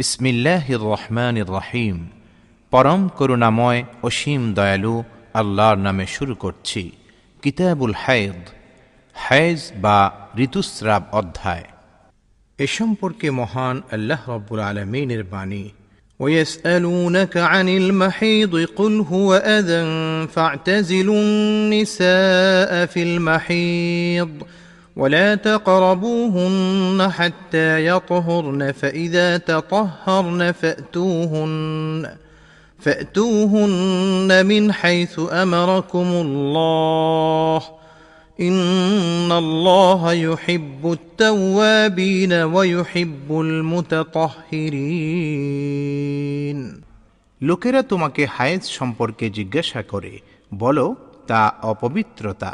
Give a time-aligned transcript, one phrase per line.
[0.00, 1.96] বিসমিল্লাহির রহমানির রহিম
[2.72, 4.94] পরম করুণাময় অসীম দয়ালু
[5.34, 6.82] আল্লাহর নামে শুরু করছি
[7.42, 8.40] কিতাবুল হায়দ
[9.16, 9.98] হায়জ বা
[10.38, 11.66] ঋতুস্রাব অধ্যায়
[12.58, 15.66] এ সম্পর্কে মহান আল্লাহ রব্বুল আলমিনের বাণী
[16.20, 19.28] ويسألونك عن المحيض قل هو
[19.58, 19.82] أذى
[20.34, 24.32] فاعتزلوا النساء في المحيض
[24.96, 32.06] ولا تقربوهن حتى يطهرن فإذا تطهرن فأتوهن
[32.78, 37.62] فأتوهن من حيث أمركم الله
[38.40, 43.28] إن الله يحب التوابين ويحب
[45.46, 46.82] المتطهرين
[47.42, 50.12] লোকেরা তোমাকে হায়েজ সম্পর্কে জিজ্ঞাসা করে
[50.54, 50.86] বলো
[51.26, 52.52] তা অপবিত্রতা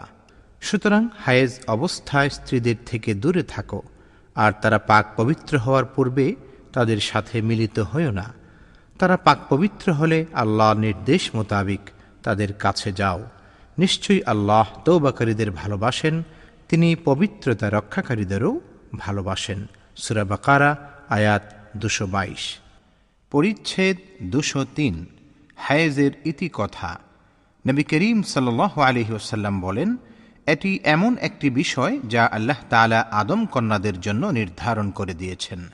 [0.62, 3.82] সুতরাং হায়েজ অবস্থায় স্ত্রীদের থেকে দূরে থাকো,
[4.36, 6.36] আর তারা পাক পবিত্র হওয়ার পূর্বে
[6.74, 8.34] তাদের সাথে মিলিত হয়েও না।
[9.00, 11.82] তারা পাক পবিত্র হলে আল্লাহ নির্দেশ মোতাবিক
[12.24, 13.20] তাদের কাছে যাও।
[13.78, 16.24] নিশ্চয়ই আল্লাহ তৌবাকারীদের ভালোবাসেন,
[16.70, 18.60] তিনি পবিত্রতা রক্ষাকারীদেরও
[18.98, 20.72] ভালোবাসেন। সুরাবাকারা
[21.10, 22.44] আয়াত দুশো বাইশ।
[23.32, 25.06] পরিচ্ছেদ দুশো তিন।
[25.56, 27.00] হায়েজের ইতিকথা
[27.68, 28.48] নবী করিম সাল
[28.90, 29.98] আলহি ওসাল্লাম বলেন
[30.48, 35.70] এটি এমন একটি বিষয় যা আল্লাহ তালা আদম কন্যাদের জন্য নির্ধারণ করে দিয়েছেন।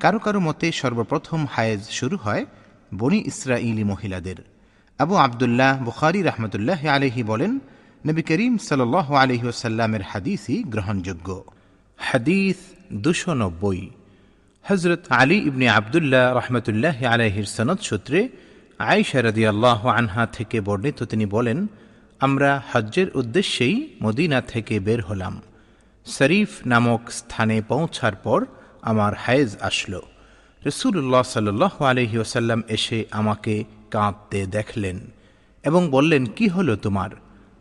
[0.00, 2.46] কারও কারও মতে সর্বপ্রথম হায়েজ শুরু হয়
[2.94, 4.36] বনি ইসরাইলি মহিলাদের।
[4.98, 7.58] আবু আবদুল্লাহ বুখারি রহমতুল্লাহ আলহি বলেন,
[8.06, 11.44] নবী করিম সাল আলহি ওসাল্লামের হাদিসই গ্রহণযোগ্য।
[11.96, 12.56] হাদিস
[12.92, 13.90] দুশো নব্বই।
[14.64, 18.28] হজরত আলী ইবনে আবদুল্লাহ রহমতুল্লাহ আলহির সনদ সূত্রে
[18.78, 21.66] আয়সা রদি আল্লাহ আনহা থেকে বর্ণিত তিনি বলেন
[22.20, 25.42] আমরা হজ্জের উদ্দেশ্যেই মদিনা থেকে বের হলাম।
[26.06, 28.44] শরীফ নামক স্থানে পৌঁছার পর
[28.82, 30.02] আমার হায়েজ আসলো।
[30.66, 35.00] রসুল্লাহ সাল্লাহ আলহি ওসাল্লাম এসে আমাকে কাঁদতে দেখলেন
[35.64, 37.10] এবং বললেন, কি হলো তোমার?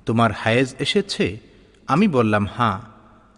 [0.05, 1.39] তোমার হায়েজ এসেছে?
[1.87, 2.81] আমি বললাম হাঁ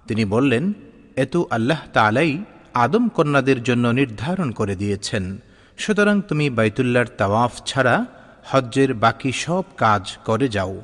[0.08, 0.74] তিনি বললেন
[1.16, 2.44] এত আল্লাহ তালাই
[2.74, 5.38] আদম কন্যাদের জন্য নির্ধারণ করে দিয়েছেন।
[5.78, 8.06] সুতরাং তুমি বাইতুল্লার তাওয়াফ ছাড়া
[8.46, 10.82] হজ্জের বাকি সব কাজ করে যাও।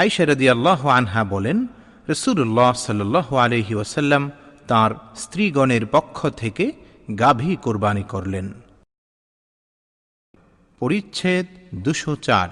[0.00, 1.58] আয়সা রদি আল্লাহ আনহা বলেন
[2.08, 4.30] রসুল্লাহ সাল্লাহ আলহি ওসাল্লাম
[4.68, 6.72] তাঁর স্ত্রীগণের পক্ষ থেকে
[7.18, 8.46] গাভী কোরবানি করলেন।
[10.80, 12.48] পরিচ্ছেদ দুশো চার।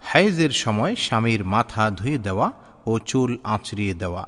[0.00, 2.48] হাইজের সময় স্বামীর মাথা ধুয়ে দেওয়া
[2.86, 4.24] ও চুল আঁচড়িয়ে দেওয়া।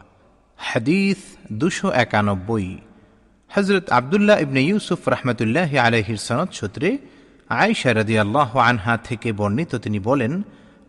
[0.56, 1.18] হাদিস
[1.52, 2.78] দুশো একানব্বই।
[3.50, 6.98] হজরত আবদুল্লাহ ইবনে ইউসুফ রহমতুল্লাহ আলহির সনদ সূত্রে
[7.48, 10.42] আয়সা রদি আনহা থেকে বর্ণিত তিনি বলেন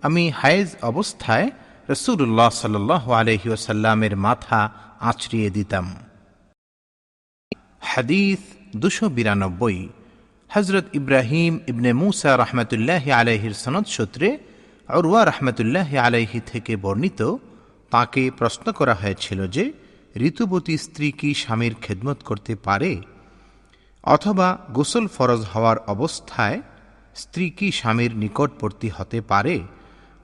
[0.04, 1.52] আমি হায়েজ অবস্থায়
[1.90, 4.70] রসুল্লাহ সাল আলহি ওসাল্লামের মাথা
[5.00, 5.96] আঁচড়িয়ে দিতাম।
[7.80, 8.40] হাদিস
[8.76, 9.90] দুশো বিরানব্বই
[10.50, 14.38] হজরত ইব্রাহিম ইবনে মুসা রহমতুল্লাহ আলহির সনদ সূত্রে
[14.90, 17.36] অরুয়া রহমতুল্লাহ আলহি থেকে বর্ণিত,
[17.92, 19.72] তাকে প্রশ্ন করা হয়েছিল যে,
[20.18, 23.02] ঋতুবতী স্ত্রী কি স্বামীর খেদমত করতে পারে?
[24.04, 26.62] অথবা গোসল ফরজ হওয়ার অবস্থায়
[27.16, 29.77] স্ত্রী কি স্বামীর নিকটবর্তী হতে পারে?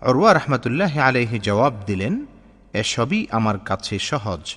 [0.03, 2.25] অরুয়া রহমতুল্লাহ আলহি জবাব দিলেন,
[2.74, 4.56] এসবই আমার কাছে সহজ।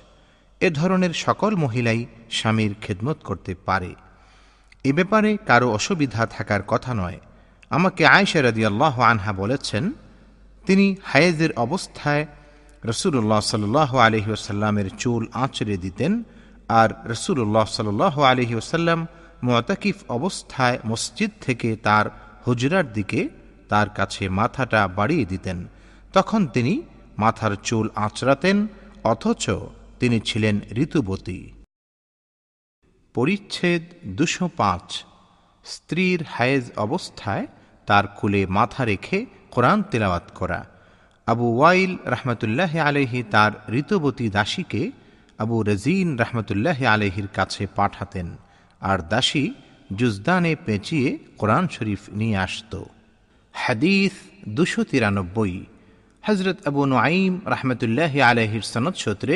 [0.61, 3.95] এ ধরনের সকল মহিলাই স্বামীর খেদমত করতে পারে।
[4.83, 7.19] এ ব্যাপারে কারও অসুবিধা থাকার কথা নয়।
[7.69, 9.93] আমাকে আয়সা রাদি আল্লাহ আনহা বলেছেন,
[10.65, 12.25] তিনি হায়েজের অবস্থায়
[12.85, 16.23] রসুল্লাহ সাল আলহি ওসাল্লামের চুল আঁচড়ে দিতেন
[16.67, 19.07] আর রসুল্লাহ সাল আলহি ওসাল্লাম
[19.43, 22.05] মোয়াতাকিফ অবস্থায় মসজিদ থেকে তার
[22.47, 23.29] হুজরার দিকে
[23.69, 25.67] তার কাছে মাথাটা বাড়িয়ে দিতেন।
[26.13, 26.81] তখন তিনি
[27.17, 28.67] মাথার চুল আঁচড়াতেন,
[29.03, 29.49] অথচ
[29.99, 31.51] তিনি ছিলেন ঋতুবতী।
[33.13, 35.03] পরিচ্ছেদ দুশো পাঁচ।
[35.65, 37.47] স্ত্রীর হায়েজ অবস্থায়
[37.85, 40.65] তার কুলে মাথা রেখে কোরআন তেলাওয়াত করা।
[41.25, 44.91] আবু ওয়াইল রহমতুল্লাহ আলহি তার ঋতুবতী দাসীকে
[45.37, 48.37] আবু রজিন রহমতুল্লাহ আলহির কাছে পাঠাতেন।
[48.81, 49.53] আর দাসী
[49.95, 52.83] জুজদানে পেঁচিয়ে কোরআন শরীফ নিয়ে আসত।
[53.63, 54.13] হাদিস
[54.57, 55.55] দুশো তিরানব্বই।
[56.23, 59.35] হজরত আবু নাইম রহমতুল্লাহ আলহির সনদ সূত্রে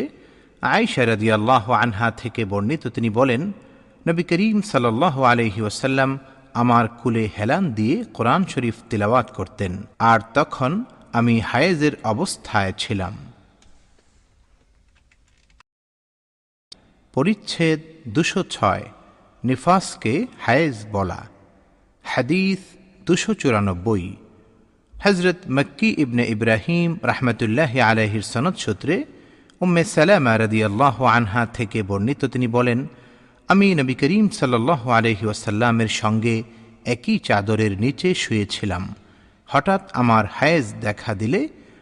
[0.74, 3.42] আয়সা রদি আল্লাহ আনহা থেকে বর্ণিত তিনি বলেন,
[4.08, 6.10] নবী করিম সাল্লাহ আলহি ওসাল্লাম
[6.62, 9.74] আমার কুলে হেলান দিয়ে কোরআন শরীফ তিলাওয়াত করতেন,
[10.12, 10.72] আর তখন
[11.20, 13.14] আমি হায়েজের অবস্থায় ছিলাম।
[17.14, 17.80] পরিচ্ছেদ
[18.16, 18.86] দুশো ছয়,
[19.44, 20.14] নিফাসকে
[20.46, 21.22] হায়েজ বলা।
[22.06, 22.62] হাদিস
[23.06, 24.06] দুশো চুরানব্বই।
[24.94, 28.96] হজরত মক্কি ইবনে ইব্রাহিম রহমতুল্লাহ আলহির সনদ সূত্রে
[29.62, 32.80] উম্মে সালামা রদি আল্লাহ আনহা থেকে বর্ণিত তিনি বলেন,
[33.50, 36.36] আমি নবী করিম সাল্লাহ আলহি ওয়াসাল্লামের সঙ্গে
[36.86, 38.84] একই চাদরের নিচে শুয়েছিলাম।
[39.50, 41.42] হঠাৎ আমার হায়েজ দেখা দিলে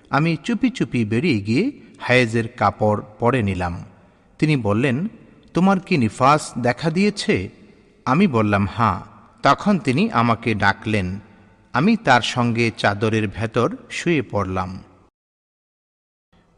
[0.10, 1.66] আমি চুপি চুপি বেরিয়ে গিয়ে
[2.06, 3.76] হায়েজের কাপড় পরে নিলাম।
[4.40, 4.98] তিনি বললেন,
[5.54, 7.36] তোমার কি নিফাস দেখা দিয়েছে?
[8.06, 8.98] আমি বললাম হাঁ
[9.44, 11.08] তখন তিনি আমাকে ডাকলেন,
[11.74, 14.70] আমি তার সঙ্গে চাদরের ভেতর শুয়ে পড়লাম।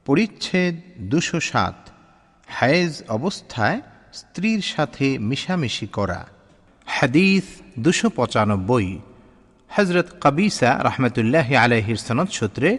[0.06, 0.76] পরিচ্ছেদ
[1.12, 1.78] দুশো সাত,
[2.48, 3.80] হায়েজ অবস্থায়
[4.20, 6.22] স্ত্রীর সাথে মিশামিশি করা।
[6.88, 7.46] হাদিস
[7.86, 8.90] দুশো পঁচানব্বই
[9.72, 12.70] হজরত কবিসা রহমতুল্লাহ আলহির সনদ সূত্রে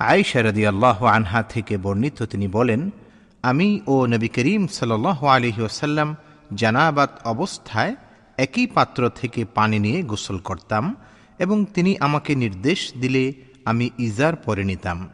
[0.00, 2.80] আয়েশা রদি আল্লাহ আনহা থেকে বর্ণিত তিনি বলেন,
[3.50, 4.92] আমি ও নবী করিম সাল
[5.36, 6.08] আলহি ওসাল্লাম
[6.54, 7.94] জানাবাত অবস্থায়
[8.38, 10.96] একই পাত্র থেকে পানি নিয়ে গোসল করতাম
[11.38, 13.32] এবং তিনি আমাকে নির্দেশ দিলে
[13.64, 15.10] আমি ইজার পরে নিতাম।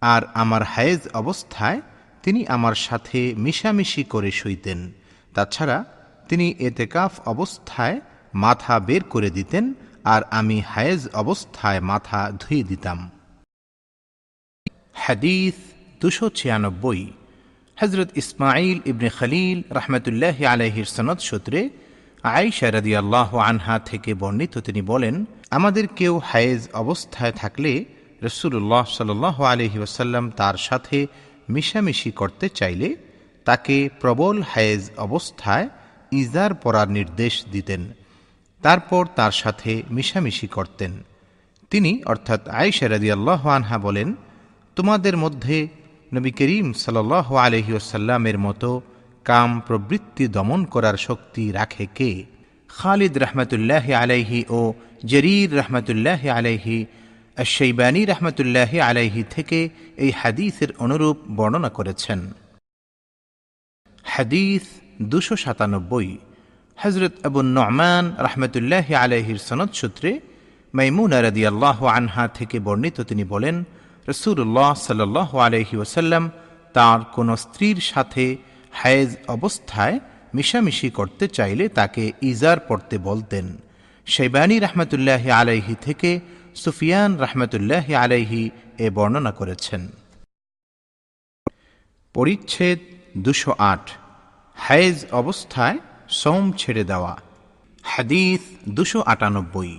[0.00, 1.80] আর আমার হায়েজ অবস্থায়
[2.22, 4.92] তিনি আমার সাথে মিশামিশি করে শুইতেন।
[5.34, 5.84] তাছাড়া
[6.28, 8.00] তিনি এতেকাফ অবস্থায়
[8.34, 9.74] মাথা বের করে দিতেন
[10.04, 13.10] আর আমি হায়েজ অবস্থায় মাথা ধুয়ে দিতাম।
[14.92, 15.54] হাদিস
[16.00, 17.06] দুশো ছিয়ানব্বই।
[17.80, 21.70] হজরত ইসমাইল ইবনে খলিল রহমতুল্লাহ আলহির সনদ সূত্রে
[22.22, 27.84] আয়েশা রদি আল্লাহ আনহা থেকে বর্ণিত, তিনি বলেন, আমাদের কেউ হায়েজ অবস্থায় থাকলে
[28.22, 31.06] রসুল্লাহ সাল আলহি ওসাল্লাম তার সাথে
[31.48, 32.96] মিশামিশি করতে চাইলে
[33.44, 35.68] তাকে প্রবল হায়েজ অবস্থায়
[36.12, 37.92] ইজার পরার নির্দেশ দিতেন।
[38.62, 41.02] তারপর তার সাথে মিশামিশি করতেন।
[41.70, 44.14] তিনি, অর্থাৎ আয়েশা রদি আল্লাহ আনহা বলেন,
[44.76, 45.68] তোমাদের মধ্যে
[46.14, 48.80] নবী করিম সাল আলহি ওসাল্লামের মতো
[49.24, 52.24] কাম প্রবৃত্তি দমন করার শক্তি রাখে কে?
[52.68, 54.60] খালিদ রহমতুল্লাহ আলাইহি ও
[55.06, 56.86] জরির রহমতুল্লাহ আলাইহি
[57.44, 62.20] শৈবানী রহমতুল্লাহ আলাইহি থেকে এই হাদিসের অনুরূপ বর্ণনা করেছেন।
[64.04, 64.62] হাদিস
[65.02, 66.18] দুশো সাতানব্বই
[66.78, 70.20] হজরত আবু নমান রহমতুল্লাহ আলাইহির সনদ সূত্রে
[70.74, 73.64] মাইমুন রদি আল্লাহ আনহা থেকে বর্ণিত তিনি বলেন
[74.08, 75.00] রসুল্লাহ সাল
[75.38, 76.30] আলহি ওসাল্লাম
[76.72, 78.36] তাঁর কোনো স্ত্রীর সাথে
[78.72, 79.96] হায়েজ অবস্থায়
[80.34, 83.46] মিশামিশি করতে চাইলে তাকে ইজার পড়তে বলতেন।
[84.06, 86.10] শৈবানী রহমতুল্লাহ আলাইহি থেকে
[86.54, 88.42] সুফিয়ান রহমতুল্লাহ আলাইহি
[88.78, 89.82] এ বর্ণনা করেছেন।
[92.14, 92.78] পরিচ্ছেদ
[93.18, 93.84] দুশো আট,
[94.56, 95.78] হায়েজ অবস্থায়
[96.20, 97.14] সোম ছেড়ে দেওয়া।
[97.84, 99.74] হাদিস দুশো আটানব্বই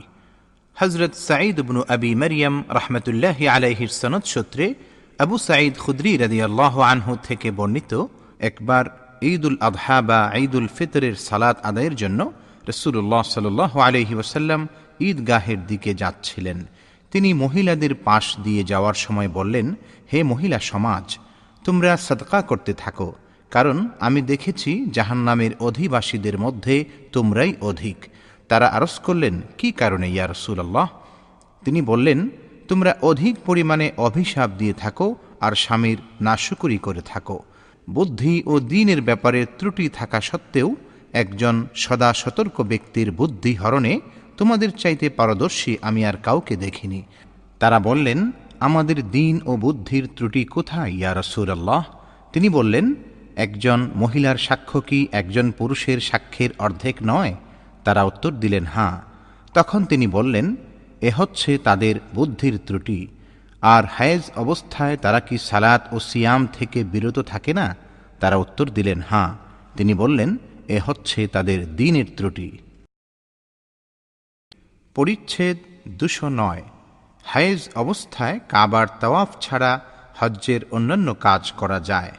[0.77, 4.65] হজরত সাঈদ বনু আবি মরিয়ম রহমতুল্লাহ আলাইহির সনদ সূত্রে
[5.19, 7.93] আবু সাঈদ খুদ্রি রদি আল্লাহ আনহু থেকে বর্ণিত
[8.49, 8.85] একবার
[9.31, 12.19] ঈদ উল আদহা বা ঈদ উল ফিতরের সালাত আদায়ের জন্য
[12.69, 13.45] রসুল্লাহ সাল
[13.87, 14.61] আলহি ওসাল্লাম
[14.99, 16.65] ঈদগাহের দিকে যাচ্ছিলেন।
[17.11, 19.75] তিনি মহিলাদের পাশ দিয়ে যাওয়ার সময় বললেন,
[20.11, 21.05] হে মহিলা সমাজ,
[21.65, 23.09] তোমরা সদকা করতে থাকো,
[23.51, 27.97] কারণ আমি দেখেছি জাহান্নামের অধিবাসীদের মধ্যে তোমরাই অধিক।
[28.49, 30.87] তারা আরস করলেন, কি কারণে ইয়া রসুল্লাহ
[31.65, 32.29] তিনি বললেন,
[32.69, 37.37] তোমরা অধিক পরিমাণে অভিশাপ দিয়ে থাকো আর স্বামীর নাশুকুরি করে থাকো।
[37.89, 40.75] বুদ্ধি ও দিনের ব্যাপারে ত্রুটি থাকা সত্ত্বেও
[41.13, 43.99] একজন সদা সতর্ক ব্যক্তির বুদ্ধি হরণে
[44.37, 47.03] তোমাদের চাইতে পারদর্শী আমি আর কাউকে দেখিনি।
[47.59, 51.83] তারা বললেন, আমাদের দিন ও বুদ্ধির ত্রুটি কোথায় ইয়া রসুল্লাহ
[52.33, 52.93] তিনি বললেন,
[53.35, 57.35] একজন মহিলার সাক্ষ্য কি একজন পুরুষের সাক্ষ্যের অর্ধেক নয়?
[57.83, 59.01] তারা উত্তর দিলেন হাঁ
[59.53, 60.55] তখন তিনি বললেন,
[61.01, 63.07] এ হচ্ছে তাদের বুদ্ধির ত্রুটি।
[63.61, 67.75] আর হায়েজ অবস্থায় তারা কি সালাত ও সিয়াম থেকে বিরত থাকে না?
[68.19, 69.35] তারা উত্তর দিলেন হাঁ
[69.77, 70.37] তিনি বললেন,
[70.67, 72.57] এ হচ্ছে তাদের দিনের ত্রুটি।
[74.95, 76.63] পরিচ্ছেদ দুশো নয়।
[77.23, 79.81] হায়েজ অবস্থায় কাবার তাওয়াফ ছাড়া
[80.15, 82.11] হজ্জের অন্যান্য কাজ করা যায়।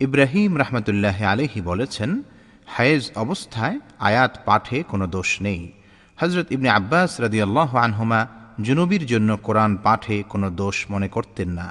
[0.00, 2.22] ইব্রাহিম রহমতুল্লাহ আলহি বলেছেন,
[2.66, 5.72] হায়েজ অবস্থায় আয়াত পাঠে কোনো দোষ নেই।
[6.16, 8.26] হজরত ইবনে আব্বাস আল্লাহ আনহুমা
[8.62, 11.68] জুনুবির জন্য কোরআন পাঠে কোনো দোষ মনে করতেন না।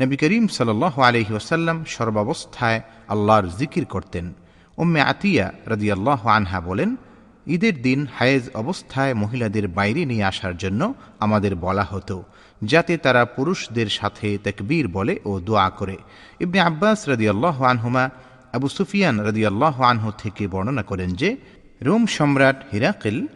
[0.00, 4.34] নবী করিম সাল আলহি ওসাল্লাম সর্বাবস্থায় আল্লাহর জিকির করতেন।
[4.76, 6.96] উম্মে আতিয়া আল্লাহ আনহা বলেন,
[7.46, 12.22] ঈদের দিন হায়েজ অবস্থায় মহিলাদের বাইরে নিয়ে আসার জন্য আমাদের বলা হতো,
[12.62, 15.96] যাতে তারা পুরুষদের সাথে তেকবীর বলে ও দোয়া করে।
[16.40, 18.10] ইবনে আব্বাস আল্লাহ আনহুমা
[18.52, 21.36] আবু সুফিয়ান আল্লাহ আনহু থেকে বর্ণনা করেন যে,
[21.82, 23.26] রোম সম্রাট হিরাকিল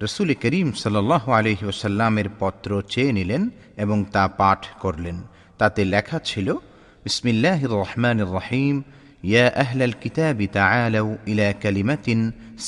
[0.00, 3.42] রসুল করিম সাল্লাহ আলহি ওসাল্লামের পত্র চেয়ে নিলেন
[3.76, 5.16] এবং তা পাঠ করলেন
[5.60, 6.48] তাতে লেখা ছিল
[7.04, 8.76] বিসমিল্লাহ রহমান রহিম
[9.24, 12.18] ইয়া আহলাল কিতাব তাআলাউ ইলা কালিমাতিন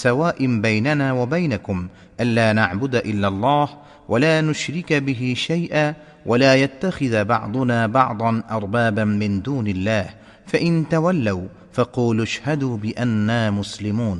[0.01, 1.79] সাওয়াইম বাইনানা ওয়া বাইনাকুম
[2.23, 3.69] আল্লা না'বুদা ইল্লাল্লাহ
[4.09, 5.85] ওয়া লা নুশরিকা বিহি শাইআ
[6.27, 10.07] ওয়া লা ইত্তাখিযা বা'দুনা বা'দান আরবাবান মিন দুনিল্লাহ
[10.51, 11.39] ফাইন তাওয়াল্লাউ
[11.77, 14.19] ফাকুলু ইশহাদু বিআন্না মুসলিমুন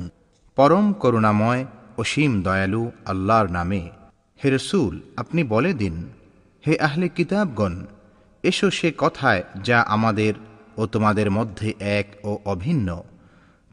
[0.57, 1.63] পরম করুণাময়
[2.01, 3.83] অসীম দয়ালু আল্লাহর নামে,
[4.39, 5.95] হে রসুল, আপনি বলে দিন,
[6.63, 7.73] হে আহলে কিতাবগণ,
[8.43, 10.33] এসো সে কথায় যা আমাদের
[10.77, 12.89] ও তোমাদের মধ্যে এক ও অভিন্ন।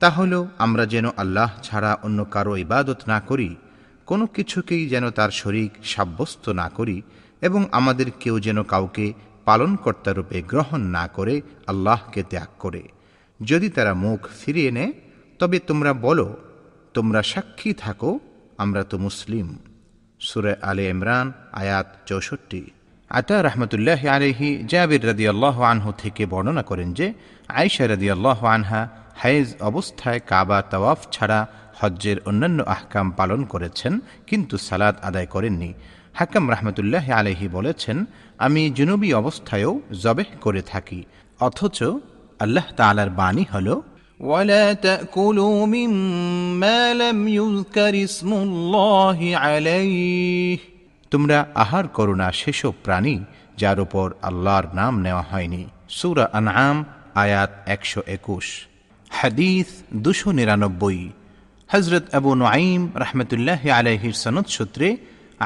[0.03, 3.51] তা হল, আমরা যেন আল্লাহ ছাড়া অন্য কারও ইবাদত না করি,
[4.07, 6.97] কোনো কিছুকেই যেন তার শরিক সাব্যস্ত না করি
[7.43, 9.07] এবং আমাদের কেউ যেন কাউকে
[9.45, 11.35] পালনকর্তারূপে গ্রহণ না করে
[11.67, 12.83] আল্লাহকে ত্যাগ করে।
[13.41, 14.93] যদি তারা মুখ ফিরিয়ে নেয়,
[15.41, 16.27] তবে তোমরা বলো
[16.97, 18.11] তোমরা সাক্ষী থাকো,
[18.63, 19.47] আমরা তো মুসলিম।
[20.21, 21.27] সুরে আলে ইমরান,
[21.61, 22.63] আয়াত চৌষট্টি।
[23.11, 27.07] আতা রহমতুল্লাহ আলহি জাবির রদি আল্লাহ আনহু থেকে বর্ণনা করেন যে
[27.61, 28.81] আয়সা রদি আল্লাহ আনহা
[29.23, 31.41] হায়েজ অবস্থায় কাবা তওয়াফ ছাড়া
[31.81, 33.93] হজ্জের অন্যান্য আহকাম পালন করেছেন,
[34.29, 35.71] কিন্তু সালাদ আদায় করেননি।
[36.19, 37.97] হাকাম রহমতুল্লাহ আলহি বলেছেন,
[38.47, 39.73] আমি জুনুবি অবস্থায়ও
[40.05, 41.01] জবেহ করে থাকি,
[41.47, 41.79] অথচ
[42.45, 43.69] আল্লাহ তালার বাণী হল
[44.22, 50.58] ولا تأكلوا مما لم يذكر اسم الله عليه
[51.12, 53.16] তোমরা আহার করো না সেসব প্রাণী
[53.62, 55.64] যার উপর আল্লাহর নাম নেওয়া হয়নি
[55.98, 56.78] সুরা আনআম
[57.16, 58.48] আয়াত একশো একুশ
[59.12, 59.68] হাদিস
[60.06, 61.00] দুশো নিরানব্বই
[61.70, 64.88] হজরত আবু নাইম রহমতুল্লাহ আলহির সনদ সূত্রে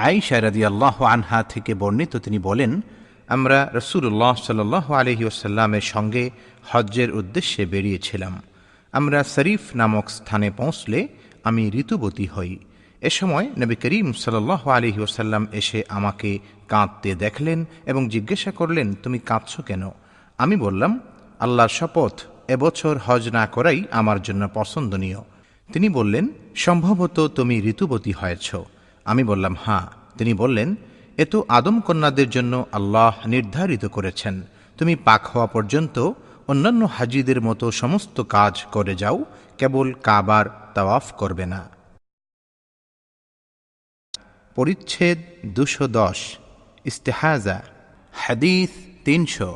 [0.01, 2.71] আইসা রাদি আল্লাহ আনহা থেকে বর্ণিত তিনি বলেন
[3.29, 4.59] আমরা রসুল্লাহ সাল
[4.93, 6.23] আলহি ওসাল্লামের সঙ্গে
[6.71, 8.33] হজ্জের উদ্দেশ্যে বেরিয়েছিলাম
[8.92, 11.08] আমরা শরীফ নামক স্থানে পৌঁছলে
[11.44, 12.58] আমি ঋতুবতী হই।
[13.00, 19.18] এ সময় নবী করিম সাল্লাহ আলহি ওসাল্লাম এসে আমাকে কাঁদতে দেখলেন এবং জিজ্ঞাসা করলেন, তুমি
[19.18, 19.90] কাঁদছ কেন?
[20.38, 21.00] আমি বললাম,
[21.38, 25.18] আল্লাহর শপথ এবছর হজ না করাই আমার জন্য পছন্দনীয়।
[25.72, 28.54] তিনি বললেন, সম্ভবত তুমি ঋতুবতী হয়েছ।
[29.04, 29.86] আমি বললাম হ্যাঁ।
[30.18, 30.74] তিনি বললেন,
[31.16, 34.42] এ তো আদম কন্যাদের জন্য আল্লাহ নির্ধারিত করেছেন।
[34.78, 36.12] তুমি পাক হওয়া পর্যন্ত
[36.50, 39.18] অন্যান্য হাজিদের মতো সমস্ত কাজ করে যাও,
[39.58, 41.60] কেবল কাবার তাওয়াফ করবে না।
[44.56, 45.18] পরিচ্ছেদ
[45.56, 46.18] দুশো দশ,
[46.90, 47.58] ইস্তেহাজা,
[48.22, 48.70] হাদিস
[49.06, 49.50] তিনশো।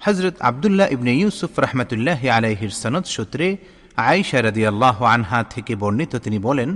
[0.00, 3.46] হজরত আবদুল্লাহ ইবনে ইউসুফ রহমতুল্লাহ আলাইহির সনদ সূত্রে
[4.08, 4.38] আয়েশা
[4.72, 6.70] আল্লাহ আনহা থেকে বর্ণিত তিনি বলেন,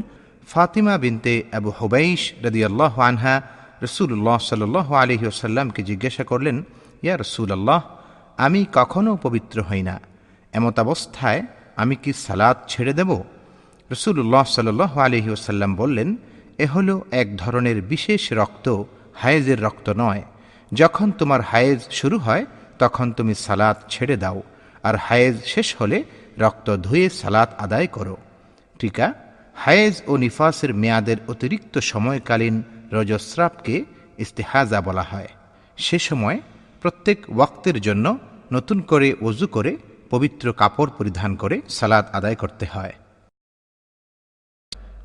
[0.52, 2.22] ফাতিমা বিনতে আবু হুবাইশ
[2.70, 3.34] আল্লাহ আনহা
[3.84, 4.62] রসুল্লাহ সাল
[5.02, 6.56] আলহি ওসাল্লামকে জিজ্ঞাসা করলেন,
[7.04, 7.80] ইয়া রসুল আল্লাহ
[8.36, 10.00] আমি কখনও পবিত্র হই না।
[10.52, 11.42] এমতাবস্থায়
[11.76, 13.22] আমি কি সালাদ ছেড়ে দেব?
[13.90, 16.16] রসুল্লাহ সাল আলহি ওসাল্লাম বললেন,
[16.58, 18.82] এ হলো এক ধরনের বিশেষ রক্ত,
[19.14, 20.22] হায়েজের রক্ত নয়।
[20.74, 22.46] যখন তোমার হায়েজ শুরু হয়,
[22.78, 24.42] তখন তুমি সালাদ ছেড়ে দাও,
[24.82, 26.04] আর হায়েজ শেষ হলে
[26.38, 28.16] রক্ত ধুয়ে সালাত আদায় করো।
[28.78, 29.14] টিকা,
[29.54, 32.62] হায়েজ ও নিফাসের মেয়াদের অতিরিক্ত সময়কালীন
[32.92, 33.84] রজস্রাবকে
[34.18, 35.28] ইস্তেহাজা বলা হয়।
[35.76, 36.40] সে সময়
[36.80, 38.18] প্রত্যেক ওয়াক্তের জন্য
[38.52, 39.76] নতুন করে অজু করে
[40.10, 42.92] পবিত্র কাপড় পরিধান করে সালাদ আদায় করতে হয়।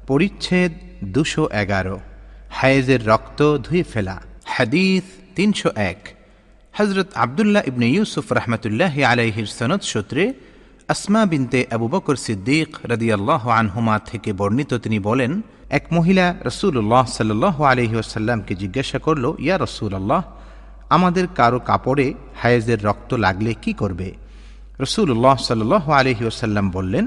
[0.07, 0.71] পরিচ্ছেদ
[1.03, 1.99] দুশো এগারো।
[2.51, 5.03] হায়েজের রক্ত ধুয়ে ফেলা। হাদিস
[5.35, 6.09] তিনশো এক।
[6.73, 10.33] হজরত আবদুল্লাহ ইবনে ইউসুফ রহমতুল্লাহ আলাইহির সনদ সূত্রে
[10.87, 17.63] আসমা বিনতে আবু বকর সিদ্দিক রদিয়াল্লাহ আনহুমা থেকে বর্ণিত তিনি বলেন, এক মহিলা রসুল্লাহ সাল্লাহ
[17.63, 20.40] আলহি জিজ্ঞাসা করল, ইয়া রসুল আল্লাহ
[20.95, 22.07] আমাদের কারও কাপড়ে
[22.41, 24.09] হায়েজের রক্ত লাগলে কি করবে?
[24.83, 27.05] রসুল্লাহ সাল্লাহ আলহি ওসাল্লাম বললেন,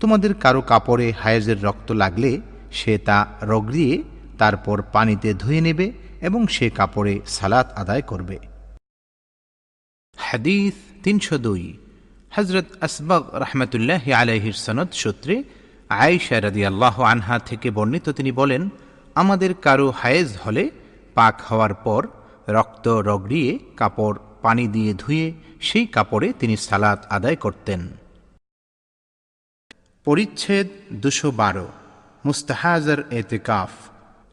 [0.00, 2.30] তোমাদের কারও কাপড়ে হায়েজের রক্ত লাগলে
[2.78, 3.18] সে তা
[3.50, 3.94] রগড়িয়ে
[4.40, 5.86] তারপর পানিতে ধুয়ে নেবে
[6.28, 8.36] এবং সে কাপড়ে সালাত আদায় করবে।
[10.18, 11.64] হাদিস তিনশো দুই।
[12.36, 15.34] হজরত আসবাগ রহমতুল্লাহ আলহির সনদ সূত্রে
[16.02, 18.62] আয়েশা রদি আল্লাহ আনহা থেকে বর্ণিত তিনি বলেন,
[19.20, 20.64] আমাদের কারও হায়েজ হলে
[21.16, 22.02] পাক হওয়ার পর
[22.56, 25.26] রক্ত রগড়িয়ে কাপড় পানি দিয়ে ধুয়ে
[25.68, 27.80] সেই কাপড়ে তিনি সালাত আদায় করতেন।
[30.06, 30.68] পরিচ্ছেদ
[31.02, 31.66] দুশো বারো,
[32.24, 33.70] মুস্তাহাজার এতেকাফ,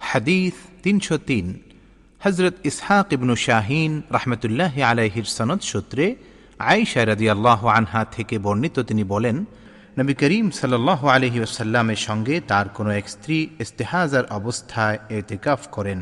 [0.09, 1.45] হাদিস তিনশো তিন
[2.21, 6.05] হজরত ইসহাক ইবনু শাহিন রহমতুল্লাহ আলাইহির সনদ সূত্রে
[6.71, 9.37] আয়েশা রদি আল্লাহ আনহা থেকে বর্ণিত তিনি বলেন,
[9.99, 15.99] নবী করিম সাল্লাহ আলহি আসাল্লামের সঙ্গে তার কোনো এক স্ত্রী ইস্তেহাজার অবস্থায় এতেকাফ করেন।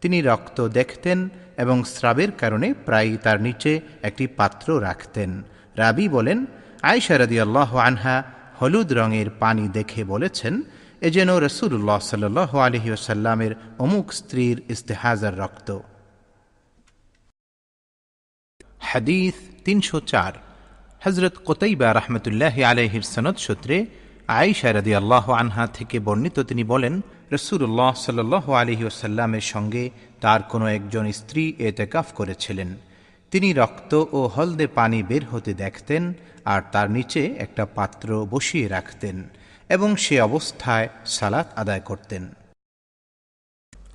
[0.00, 5.42] তিনি রক্ত দেখতেন এবং স্রাবের কারণে প্রায় তার নিচে একটি পাত্র রাখতেন।
[5.76, 6.46] রাবি বলেন
[6.82, 8.22] আয়সা রদি আল্লাহ আনহা
[8.62, 10.62] হলুদ রঙের পানি দেখে বলেছেন,
[11.00, 15.78] এ যেন রসুল্লাহ সাল আলহি আসাল্লামের অমুক স্ত্রীর ইস্তেহাজার রক্ত।
[18.80, 19.34] হাদিস
[19.64, 20.32] তিনশো চার।
[21.04, 23.86] হজরত কোতাইবা রহমতুল্লাহ আলহির সনদ সূত্রে
[24.28, 27.00] আয়েশা রদি আল্লাহ আনহা থেকে বর্ণিত তিনি বলেন
[27.32, 29.90] রসুল্লাহ সাল আলহি আসাল্লামের সঙ্গে
[30.20, 32.76] তার কোনো একজন স্ত্রী এতেকাফ করেছিলেন।
[33.30, 36.14] তিনি রক্ত ও হলদে পানি বের হতে দেখতেন
[36.44, 39.24] আর তার নিচে একটা পাত্র বসিয়ে রাখতেন
[39.68, 42.34] এবং সে অবস্থায় সালাত আদায় করতেন।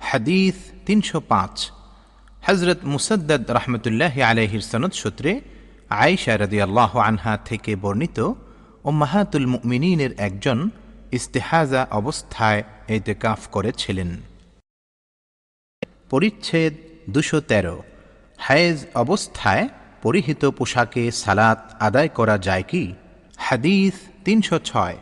[0.00, 0.54] হাদিস
[0.86, 1.70] তিনশো পাঁচ।
[2.46, 5.40] হজরত মুসদ্দদ রহমতুল্লাহ আলহির সনদ সূত্রে
[5.90, 8.32] আয়েশা রদি আল্লাহ আনহা থেকে বর্ণিত
[8.84, 10.70] ও মাহাতুল মুমিনের একজন
[11.12, 14.20] ইস্তেহাজা অবস্থায় এতেকাফ করেছিলেন।
[16.10, 16.74] পরিচ্ছেদ
[17.10, 17.82] দুশো তেরো।
[18.38, 19.68] হায়েজ অবস্থায়
[20.02, 22.94] পরিহিত পোশাকে সালাত আদায় করা যায় কি?
[23.36, 23.92] হাদিস
[24.24, 24.96] তিনশো ছয়।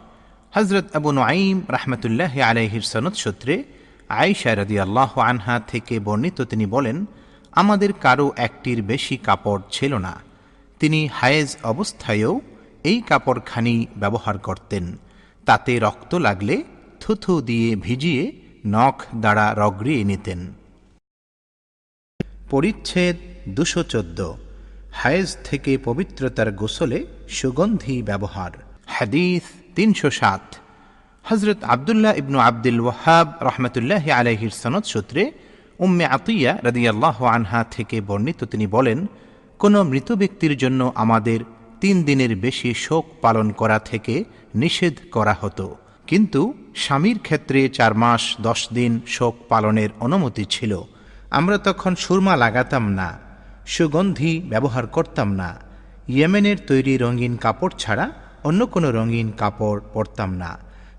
[0.55, 3.65] হজরত আবু নাইম রহমতুল্লাহ আলহির সনদ সূত্রে
[4.09, 7.07] আয়েশা রদি আল্লাহ আনহা থেকে বর্ণিত তিনি বলেন,
[7.53, 10.21] আমাদের কারও একটির বেশি কাপড় ছিল না।
[10.81, 12.41] তিনি হায়েজ অবস্থায়ও
[12.85, 14.99] এই কাপড়খানি ব্যবহার করতেন।
[15.45, 16.57] তাতে রক্ত লাগলে
[17.01, 18.33] থুথু দিয়ে ভিজিয়ে
[18.67, 20.41] নখ দ্বারা রগড়িয়ে নিতেন।
[22.51, 23.17] পরিচ্ছেদ
[23.49, 24.33] দুশো চোদ্দ।
[24.93, 28.53] হায়েজ থেকে পবিত্রতার গোসলে সুগন্ধি ব্যবহার।
[28.87, 29.43] হাদিস
[29.75, 30.45] তিনশো সাত।
[31.25, 35.33] হজরত আবদুল্লাহ ইবনু আব্দুল ওয়াহাব রহমতুল্লাহ আলহির সনদ সূত্রে
[35.79, 39.07] উম্মে আতিয়া রদিয়াল্লাহ আনহা থেকে বর্ণিত তিনি বলেন,
[39.59, 41.41] কোনো মৃত ব্যক্তির জন্য আমাদের
[41.81, 48.37] তিন দিনের বেশি শোক পালন করা থেকে নিষেধ করা হতো। কিন্তু স্বামীর ক্ষেত্রে চার মাস,
[48.41, 50.83] দশ দিন শোক পালনের অনুমতি ছিল।
[51.31, 53.19] আমরা তখন সুরমা লাগাতাম না,
[53.67, 55.57] সুগন্ধি ব্যবহার করতাম না,
[56.09, 58.11] ইয়েমেনের তৈরি রঙিন কাপড় ছাড়া
[58.45, 60.59] অন্য কোনো রঙিন কাপড় পরতাম না।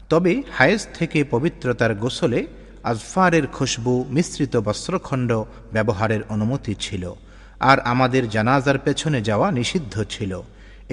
[0.10, 2.48] তবে হায়েজ থেকে পবিত্রতার গোসলে
[2.84, 7.14] আজফারের খুশবু মিশ্রিত বস্ত্রখণ্ড ব্যবহারের অনুমতি ছিল।
[7.60, 10.42] আর আমাদের জানাজার পেছনে যাওয়া নিষিদ্ধ ছিল।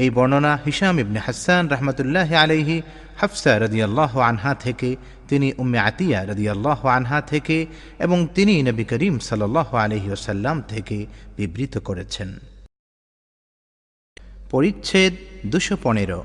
[0.03, 2.77] এই বর্ণনা হিসাম ইবনে হাসান রহমতুল্লাহ আলহি
[3.21, 4.97] হাফসা রদিয়াল্লাহ আনহা থেকে,
[5.29, 7.67] তিনি উম্মে আতিয়া রদিয়াল্লাহ আনহা থেকে
[7.99, 12.29] এবং তিনি নবী করিম সাল্লাহ আলহি ওসাল্লাম থেকে বিবৃত করেছেন।
[14.51, 15.13] পরিচ্ছেদ
[15.47, 16.21] দুশো পনেরো,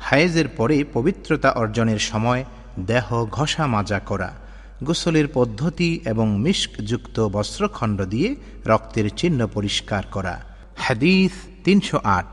[0.00, 2.42] হায়েজের পরে পবিত্রতা অর্জনের সময়
[2.90, 3.06] দেহ
[3.36, 4.30] ঘষা মাজা করা,
[4.84, 8.30] গোসলের পদ্ধতি এবং মিষ্কযুক্ত বস্ত্রখণ্ড দিয়ে
[8.66, 10.34] রক্তের চিহ্ন পরিষ্কার করা।
[10.84, 11.32] হাদিস
[11.64, 12.32] তিনশো আট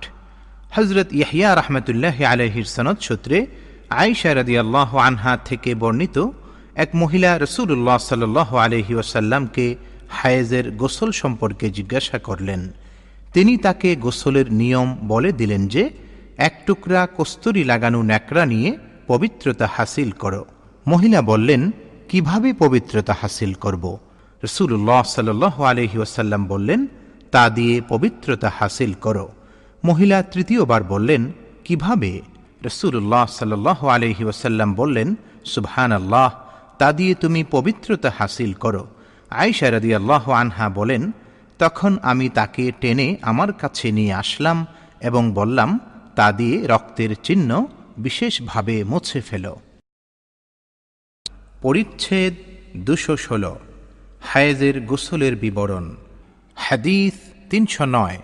[0.78, 3.46] হজরত ইয়াহিয়া রহমতুল্লাহ আলহির সনদ সূত্রে
[3.90, 6.28] আয়সা রদি আল্লাহ আনহা থেকে বর্ণিত
[6.76, 9.76] এক মহিলা রসুল্লাহ সাল আলহি ওসাল্লামকে
[10.10, 12.74] হায়েজের গোসল সম্পর্কে জিজ্ঞাসা করলেন।
[13.34, 15.90] তিনি তাকে গোসলের নিয়ম বলে দিলেন যে,
[16.38, 20.46] এক টুকরা কস্তুরি লাগানো ন্যাকড়া নিয়ে পবিত্রতা হাসিল করো।
[20.88, 21.72] মহিলা বললেন,
[22.10, 24.00] কীভাবে পবিত্রতা হাসিল করব?
[24.44, 26.88] রসুল্লাহ সাল আলহি ওসাল্লাম বললেন,
[27.32, 29.30] তা দিয়ে পবিত্রতা হাসিল করো।
[29.88, 31.22] মহিলা তৃতীয়বার বললেন,
[31.66, 32.12] কীভাবে?
[32.68, 33.54] রসুল্লাহ সাল
[33.96, 35.10] আলহি ওসাল্লাম বললেন
[35.54, 36.30] সুবহান আল্লাহ
[36.80, 38.84] তা দিয়ে তুমি পবিত্রতা হাসিল করো।
[39.42, 41.04] আয়সা রদি আল্লাহ আনহা বলেন,
[41.60, 44.58] তখন আমি তাকে টেনে আমার কাছে নিয়ে আসলাম
[45.00, 45.70] এবং বললাম,
[46.18, 47.50] তা দিয়ে রক্তের চিহ্ন
[47.98, 49.46] বিশেষভাবে মুছে ফেল।
[51.64, 52.34] পরিচ্ছেদ
[52.88, 53.54] দুশো ষোলো,
[54.30, 55.86] হায়েজের গোসলের বিবরণ,
[56.66, 57.16] হাদিস
[57.50, 58.20] তিনশো নয়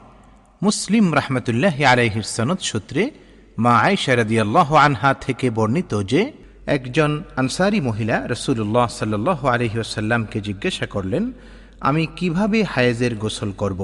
[0.68, 3.12] মুসলিম রহমতুল্লাহ আলহির সনদ সূত্রে
[3.58, 6.32] মা আয়সা রদিয়াল্লাহ আনহা থেকে বর্ণিত যে,
[6.66, 11.32] একজন আনসারি মহিলা রসুল্লাহ সাল্লাহ আলহি আসাল্লামকে জিজ্ঞাসা করলেন,
[11.80, 13.82] আমি কীভাবে হায়েজের গোসল করব?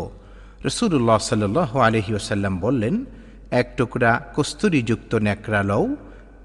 [0.66, 3.06] রসুল্লাহ সাল্লাহ আলহি আসাল্লাম বললেন,
[3.52, 5.96] এক টুকরা কস্তুরিযুক্ত ন্যাকড়া লও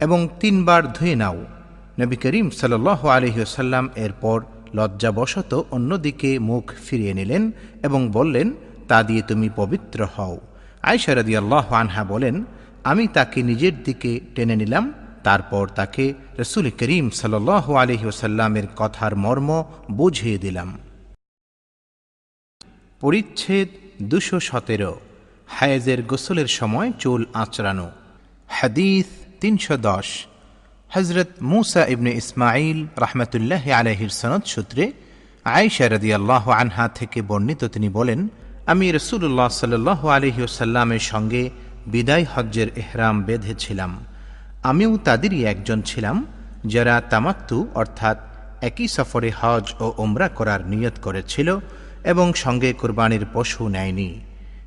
[0.01, 1.39] এবং তিনবার ধুয়ে নাও।
[2.01, 4.39] নবী করিম সাল্লাহ আলহি আসাল্লাম এরপর
[4.75, 7.43] লজ্জাবশত অন্যদিকে মুখ ফিরিয়ে নিলেন
[7.83, 8.49] এবং বললেন
[8.89, 10.37] তা দিয়ে তুমি পবিত্র হও।
[10.91, 12.37] আয়সা রদি আল্লাহ আনহা বলেন,
[12.91, 14.85] আমি তাকে নিজের দিকে টেনে নিলাম,
[15.27, 16.05] তারপর তাকে
[16.41, 17.35] রসুল করিম সাল
[17.83, 19.51] আলহি ওসাল্লামের কথার মর্ম
[19.91, 20.71] বুঝিয়ে দিলাম।
[23.03, 23.69] পরিচ্ছেদ
[24.03, 24.93] দুশো সতেরো,
[25.49, 27.89] হায়েজের গোসলের সময় চুল আঁচড়ানো,
[28.49, 29.09] হাদিস
[29.41, 30.09] তিনশো দশ
[30.91, 34.85] হজরত মুসা ইবনে ইসমাইল রহমতুল্লাহ আলহির সনদ সূত্রে
[35.45, 36.09] আয়েশা রদি
[36.63, 38.21] আনহা থেকে বর্ণিত তিনি বলেন
[38.67, 41.51] আমি রসুল্লাহ সাল আলহি ওসাল্লামের সঙ্গে
[41.87, 44.05] বিদায় হজ্জের এহরাম বেঁধেছিলাম।
[44.63, 46.27] আমিও তাদেরই একজন ছিলাম
[46.65, 48.19] যারা তামাত্তু অর্থাৎ
[48.61, 51.59] একই সফরে হজ ও ওমরা করার নিয়ত করেছিল
[52.05, 54.21] এবং সঙ্গে কোরবানির পশু নেয়নি।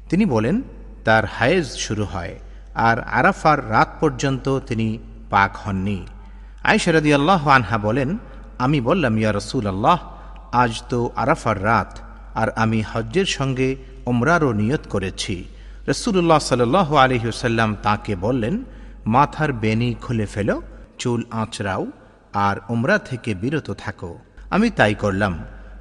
[0.10, 0.62] তিনি বলেন,
[1.05, 2.36] তার হায়েজ শুরু হয়
[2.75, 4.97] আর আরাফার রাত পর্যন্ত তিনি
[5.29, 6.05] পাক হননি।
[6.63, 8.17] আয়সারদি আল্লাহ আনহা বলেন,
[8.60, 9.99] আমি বললাম, ইয়া রসুল আল্লাহ
[10.51, 11.99] আজ তো আরাফার রাত
[12.36, 13.69] আর আমি হজ্জের সঙ্গে
[14.06, 15.36] ওমরারও নিয়ত করেছি।
[15.88, 18.56] রসুল্লাহ সাল আলহিউসাল্লাম তাকে বললেন,
[19.06, 20.50] মাথার বেনি খুলে ফেল,
[21.00, 21.84] চুল আঁচড়াও
[22.34, 24.12] আর উমরা থেকে বিরত থাকো।
[24.50, 25.34] আমি তাই করলাম।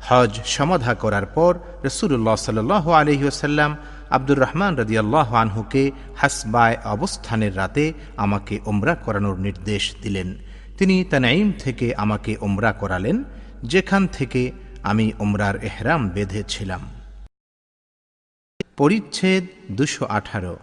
[0.08, 1.52] হজ সমাধা করার পর
[1.84, 3.70] রসুল্লাহ সাল আলহিউসাল্লাম
[4.10, 5.82] আব্দুর রহমান রদিয়াল্লাহ আনহুকে
[6.16, 7.84] হাসবায় অবস্থানের রাতে
[8.16, 10.28] আমাকে ওমরা করানোর নির্দেশ দিলেন।
[10.78, 13.16] তিনি তানাইম থেকে আমাকে ওমরা করালেন,
[13.62, 14.42] যেখান থেকে
[14.90, 16.82] আমি ওমরার এহরাম বেঁধেছিলাম।
[18.78, 19.44] পরিচ্ছেদ
[19.78, 20.54] দুশো আঠারো।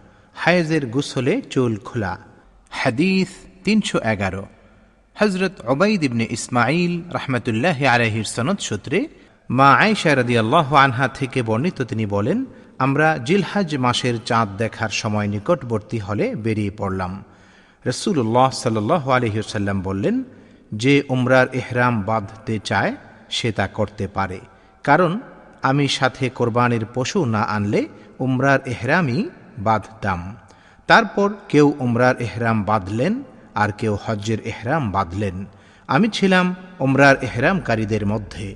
[0.42, 2.14] হায়েজের গুসলে চুল খোলা।
[2.82, 3.30] হাদিস
[3.64, 4.44] তিনশো এগারো।
[5.16, 9.00] হজরত ওবাইদ ইবনে ইসমাইল রহমতুল্লাহ আলহির সনদ সূত্রে
[9.50, 12.40] মা আয়সা রদি আল্লাহ আনহা থেকে বর্ণিত তিনি বলেন,
[12.86, 17.12] আমরা জিলহাজ মাসের চাঁদ দেখার সময় নিকটবর্তী হলে বেরিয়ে পড়লাম।
[17.86, 20.16] রসুল্লাহ সাল্লাহ আলহিউসাল্লাম বললেন,
[20.72, 22.94] যে উমরার এহরাম বাঁধতে চায়
[23.32, 24.40] সে তা করতে পারে।
[24.84, 25.20] কারণ,
[25.62, 27.88] আমি সাথে কোরবানির পশু না আনলে
[28.20, 30.38] উমরার এহরামই বাঁধতাম।
[30.88, 33.24] তারপর কেউ উমরার এহরাম বাঁধলেন,
[33.56, 35.46] আর কেউ হজ্জের এহরাম বাঁধলেন।
[35.88, 38.56] আমি ছিলাম উমরার এহরামকারীদের মধ্যে।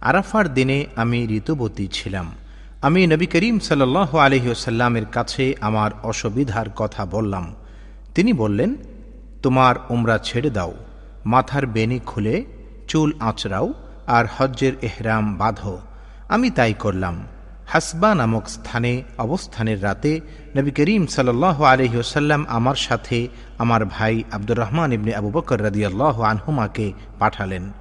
[0.00, 2.32] আরাফার দিনে আমি ঋতুবতী ছিলাম।
[2.82, 7.54] আমি নবী করিম সাল্লাহ আলহিউসাল্লামের কাছে আমার অসুবিধার কথা বললাম।
[8.14, 8.76] তিনি বললেন,
[9.42, 10.74] তোমার উমরা ছেড়ে দাও।
[11.26, 12.44] মাথার বেনি খুলে
[12.88, 13.74] চুল আঁচড়াও।
[14.06, 15.78] আর হজ্জের এহরাম বাঁধো।
[16.28, 17.26] আমি তাই করলাম।
[17.68, 20.20] হাসবা নামক স্থানে অবস্থানের রাতে
[20.56, 26.92] নবী করিম সাল্লাহ আলহিউসাল্লাম আমার সাথে আমার ভাই আব্দুর রহমান ইবনে আবু বকর রাদিয়াল্লাহ আনহুমাকে
[27.18, 27.72] পাঠালেন।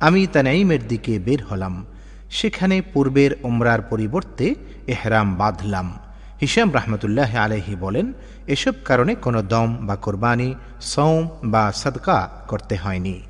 [0.00, 1.86] আমি তানাইমের দিকে বের হলাম।
[2.30, 4.54] সেখানে পূর্বের উমরার পরিবর্তে
[4.86, 5.98] এহরাম বাঁধলাম।
[6.40, 8.12] হিসাম রহমতুল্লাহ আলহি বলেন,
[8.46, 13.22] এসব কারণে কোনো দম বা কোরবানি সৌম বা সদকা করতে হয়নি।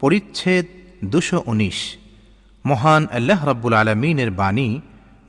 [0.00, 0.66] পরিচ্ছেদ
[1.04, 1.78] দুশো উনিশ।
[2.64, 4.80] মহান আল্লাহ রব্বুল আলমিনের বাণী,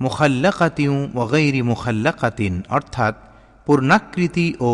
[0.02, 3.16] মুখাল্লাকাতিউ ওগৈরি মুখাল্লাকাতিন, অর্থাৎ
[3.66, 4.70] পূর্ণাকৃতি ও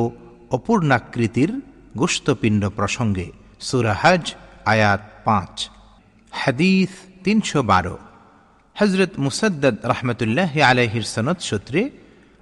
[0.51, 1.51] অপূর্ণাকৃতির
[1.97, 3.27] গোস্তপিণ্ড প্রসঙ্গে
[3.59, 4.23] সুরাহাজ
[4.65, 5.69] আয়াত পাঁচ।
[6.31, 6.91] হাদিস
[7.23, 7.97] তিনশো বারো।
[8.75, 11.81] হজরত মুসদ্দদ রহমতুল্লাহ আলহির সনদ সূত্রে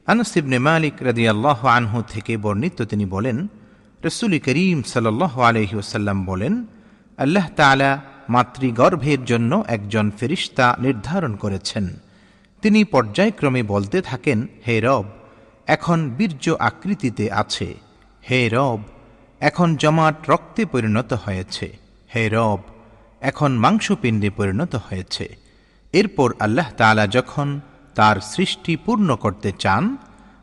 [0.07, 3.37] আনসিবনে মালিক রদিয়াল্লাহ আনহু থেকে বর্ণিত তিনি বলেন,
[4.07, 6.53] রসুল করিম সাল্লাহ আলহি ওসাল্লাম বলেন
[7.17, 11.89] আল্লাহ তালা মাতৃগর্ভের জন্য একজন ফেরিস্তা নির্ধারণ করেছেন।
[12.61, 15.05] তিনি পর্যায়ক্রমে বলতে থাকেন, হে রব,
[15.67, 17.75] এখন বীর্য আকৃতিতে আছে।
[18.29, 18.79] হে রব,
[19.39, 21.77] এখন জমাট রক্তে পরিণত হয়েছে।
[22.15, 22.57] হে রব,
[23.21, 25.37] এখন মাংসপিণ্ডে পরিণত হয়েছে।
[25.93, 27.59] এরপর আল্লাহ তালা যখন
[27.95, 29.97] তার সৃষ্টি পূর্ণ করতে চান,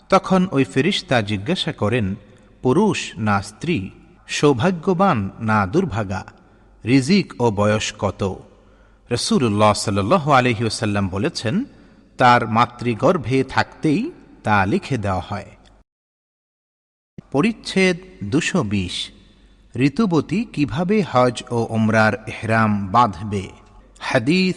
[0.08, 2.14] তখন ওই ফেরিস্তা জিজ্ঞাসা করেন,
[2.62, 3.90] পুরুষ না স্ত্রী?
[4.26, 6.24] সৌভাগ্যবান না দুর্ভাগা?
[6.85, 8.37] রিজিক ও বয়স কত?
[9.11, 11.64] রসুল্লাহ সাল আলহিউসাল্লাম বলেছেন,
[12.18, 14.11] তার মাতৃগর্ভে থাকতেই
[14.42, 15.51] তা লিখে দেওয়া হয়।
[17.33, 19.11] পরিচ্ছেদ দুশো বিশ।
[19.77, 23.49] ঋতুবতী কীভাবে হজ ও ওমরার এহরাম বাঁধবে?
[24.01, 24.55] হাদিস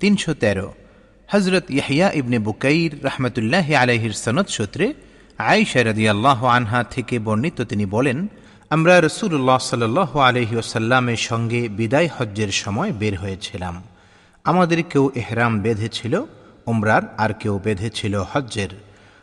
[0.00, 0.74] তিনশো তেরো।
[1.28, 4.94] হজরত ইয়াহিয়া ইবনে বুকাইর রহমতুল্লাহ আলহির সনদ সূত্রে
[5.38, 8.28] আয়সা রদি আল্লাহ আনহা থেকে বর্ণিত তিনি বলেন
[8.70, 13.82] আমরা রসুল্লাহ সাল আলহি ওসাল্লামের সঙ্গে বিদায় হজ্জের সময় বের হয়েছিলাম।
[14.44, 16.22] আমাদের কেউ এহরাম বেঁধেছিল,
[16.66, 18.68] উমরার আর কেউ বেঁধেছিল হজ্জের।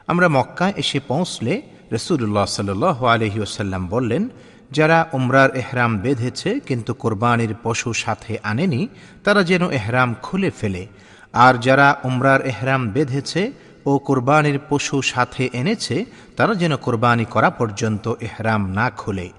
[0.08, 4.30] আমরা মক্কা এসে পৌঁছলে রসুল্লাহ সাল আলহি ওসাল্লাম বললেন,
[4.72, 8.88] যারা উমরার এহরাম বেঁধেছে কিন্তু কোরবানির পশু সাথে আনেনি,
[9.24, 10.88] তারা যেন এহরাম খুলে ফেলে।
[11.34, 13.52] আর যারা উমরার এহরাম বেঁধেছে
[13.86, 16.06] ও কোরবানির পশু সাথে এনেছে,
[16.38, 19.30] তারা যেন কোরবানি করা পর্যন্ত এহরাম না খুলে।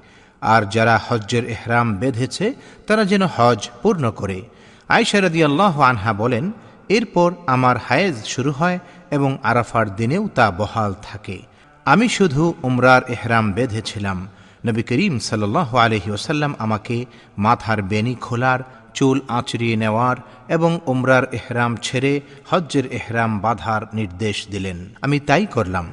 [0.40, 2.54] আর যারা হজ্জের এহরাম বেঁধেছে,
[2.86, 4.42] তারা যেন হজ পূর্ণ করে।
[4.88, 6.52] আয়সারদি আল্লাহ আনহা বলেন,
[6.88, 8.78] এরপর আমার হায়েজ শুরু হয়
[9.10, 11.38] এবং আরাফার দিনেও তা বহাল থাকে।
[11.84, 14.28] আমি শুধু উমরার এহরাম বেঁধেছিলাম।
[14.66, 15.76] নবী করিম সাল্লাহ
[16.10, 17.04] ওসাল্লাম আমাকে
[17.38, 18.58] মাথার বেনি খোলার
[18.96, 20.16] চুল আঁচড়িয়ে নেওয়ার
[20.48, 25.86] এবং উমরার এহরাম ছেড়ে হজ্জের এহরাম বাঁধার নির্দেশ দিলেন। আমি তাই করলাম।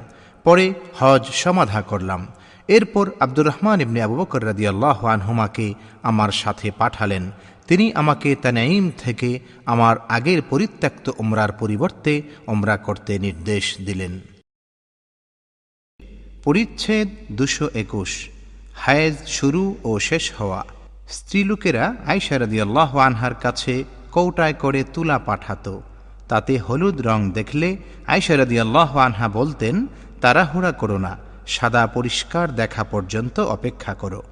[0.44, 2.28] পরে হজ সমাধা করলাম।
[2.68, 7.32] এরপর আব্দুর রহমান ইবনে আবু বকর রাদি আল্লাহ আনহুমাকে আমার সাথে পাঠালেন।
[7.68, 14.20] তিনি আমাকে তানাইম থেকে আমার আগের পরিত্যক্ত উমরার পরিবর্তে উমরা করতে নির্দেশ দিলেন।
[16.44, 18.30] পরিচ্ছেদ দুশো একুশ।
[18.76, 20.66] হায়েজ শুরু ও শেষ হওয়া।
[21.10, 25.82] স্ত্রীলোকেরা আইসারদি আল্লাহ আনহার কাছে কৌটায় করে তুলা পাঠাতো।
[26.28, 29.88] তাতে হলুদ রং দেখলে আইসারদি আল্লাহ আনহা বলতেন,
[30.22, 34.24] তাড়াহুড়া করো না, সাদা পরিষ্কার দেখা পর্যন্ত অপেক্ষা করো।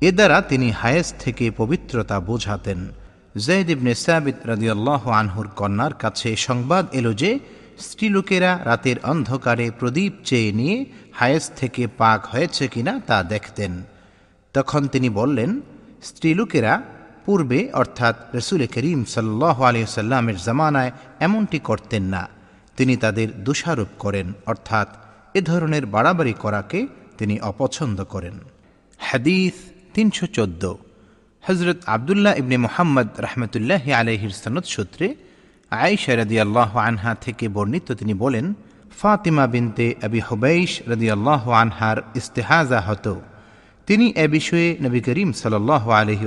[0.00, 2.88] এ দ্বারা তিনি হায়েজ থেকে পবিত্রতা বোঝাতেন।
[3.36, 7.38] জৈদ ইবনে সাবিত রাদিয়াল্লাহ আনহুর কন্যার কাছে সংবাদ এলো যে,
[7.78, 13.82] স্ত্রীলোকেরা রাতের অন্ধকারে প্রদীপ চেয়ে নিয়ে হায়েস থেকে পাক হয়েছে কিনা তা দেখতেন।
[14.54, 15.60] তখন তিনি বললেন
[16.02, 16.82] স্ত্রীলোকেরা
[17.26, 22.28] পূর্বে, অর্থাৎ রসুল করিম সাল্লাহ আলিয়াল্লামের জামানায় এমনটি করতেন না।
[22.76, 24.88] তিনি তাদের দোষারোপ করেন, অর্থাৎ
[25.34, 26.86] এ ধরনের বাড়াবাড়ি করাকে
[27.18, 28.38] তিনি অপছন্দ করেন।
[28.98, 29.52] হাদিস
[29.94, 30.74] তিনশো চোদ্দ।
[31.42, 35.14] হজরত আবদুল্লাহ ইবনে মোহাম্মদ রহমতুল্লাহ আলহির সনদ সূত্রে
[35.70, 38.54] আয়েশা রদি আল্লাহ আনহা থেকে বর্ণিত তিনি বলেন,
[38.98, 43.20] ফাতিমা বিনতে আবি হুবাইশ রদি আল্লাহ আনহার ইস্তেহাজা হতো।
[43.90, 46.24] তিনি এ বিষয়ে নবী করিম সাল্লাহ আলহি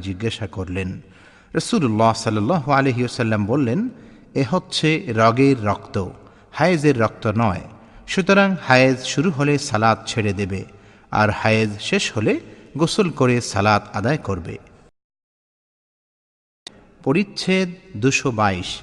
[0.00, 1.00] জিজ্ঞাসা করলেন।
[1.54, 3.88] রসুল্লাহ সাল্লাহ আলহি ওসাল্লাম বললেন,
[4.34, 6.08] এ হচ্ছে রগের রক্ত,
[6.52, 7.60] হায়েজের রক্ত নয়।
[8.06, 10.64] সুতরাং হায়েজ শুরু হলে সালাদ ছেড়ে দেবে,
[11.10, 12.40] আর হায়েজ শেষ হলে
[12.78, 14.58] গোসল করে সালাত আদায় করবে।
[17.04, 18.80] পরিচ্ছেদ দুশো বাইশ।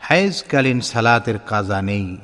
[0.00, 2.16] হায়েজকালীন সালাতের কাজা নেই।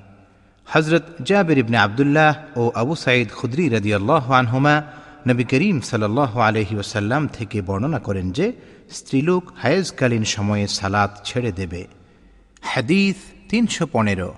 [0.67, 4.83] হজরত জাবির ইবনে আবদুল্লাহ ও আবু সাঈদ খুদ্রি রদিয়াল্লাহ আনহুমা
[5.27, 8.53] নবী করিম সাল্লাহ আলহি ওসাল্লাম থেকে বর্ণনা করেন যে,
[8.91, 11.87] স্ত্রীলোক হায়েজকালীন সময়ে সালাত ছেড়ে দেবে।
[12.63, 13.17] হাদিস
[13.49, 14.35] তিনশো পনেরো।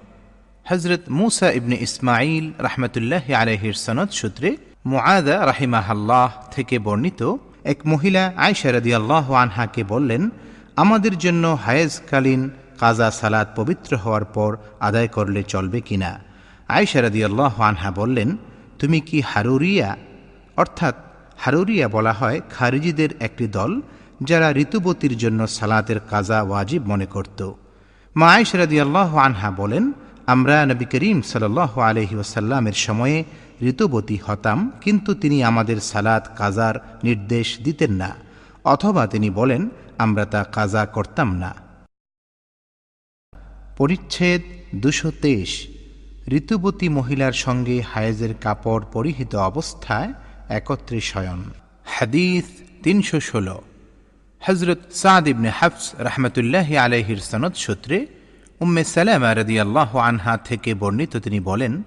[0.64, 7.20] হজরত মুসা ইবনে ইসমাইল রহমতুল্লাহ আলহির সনদ সূত্রে মুআদা রাহিমাহাল্লাহ থেকে বর্ণিত
[7.64, 10.30] এক মহিলা আয়সা রদিয়াল্লাহ আনহাকে বললেন,
[10.76, 16.20] আমাদের জন্য হায়েজকালীন কাজা সালাত পবিত্র হওয়ার পর আদায় করলে চলবে কিনা?
[16.68, 18.36] আয়সা রদিয়াল্লাহ আনহা বললেন,
[18.78, 19.96] তুমি কি হারুরিয়া
[20.56, 20.94] অর্থাৎ
[21.38, 23.80] হারুরিয়া বলা হয় খারিজিদের একটি দল
[24.22, 27.52] যারা ঋতুবতীর জন্য সালাতের কাজা ওয়াজিব মনে করত।
[28.16, 29.92] মা রদিয়াল্লাহ আনহা বলেন,
[30.26, 33.24] আমরা নবী করিম সাল আলহি ওসাল্লামের সময়ে
[33.62, 38.14] ঋতুবতী হতাম, কিন্তু তিনি আমাদের সালাত কাজার নির্দেশ দিতেন না,
[38.64, 41.54] অথবা তিনি বলেন, আমরা তা কাজা করতাম না।
[43.76, 44.42] পরিচ্ছেদ
[44.74, 45.68] দুশো তেইশ।
[46.28, 50.12] ঋতুবতী মহিলার সঙ্গে হায়েজের কাপড় পরিহিত অবস্থায়
[50.48, 51.42] একত্রে শয়ন।
[51.84, 52.44] হাদিস
[52.82, 53.62] তিনশো ষোলো।
[54.40, 58.06] হজরত সাদ ইবনে হাফস রহমতুল্লাহ আলহির সনদ সূত্রে
[58.60, 61.82] উম্মে সালামা রদি আল্লাহ আনহা থেকে বর্ণিত তিনি বলেন,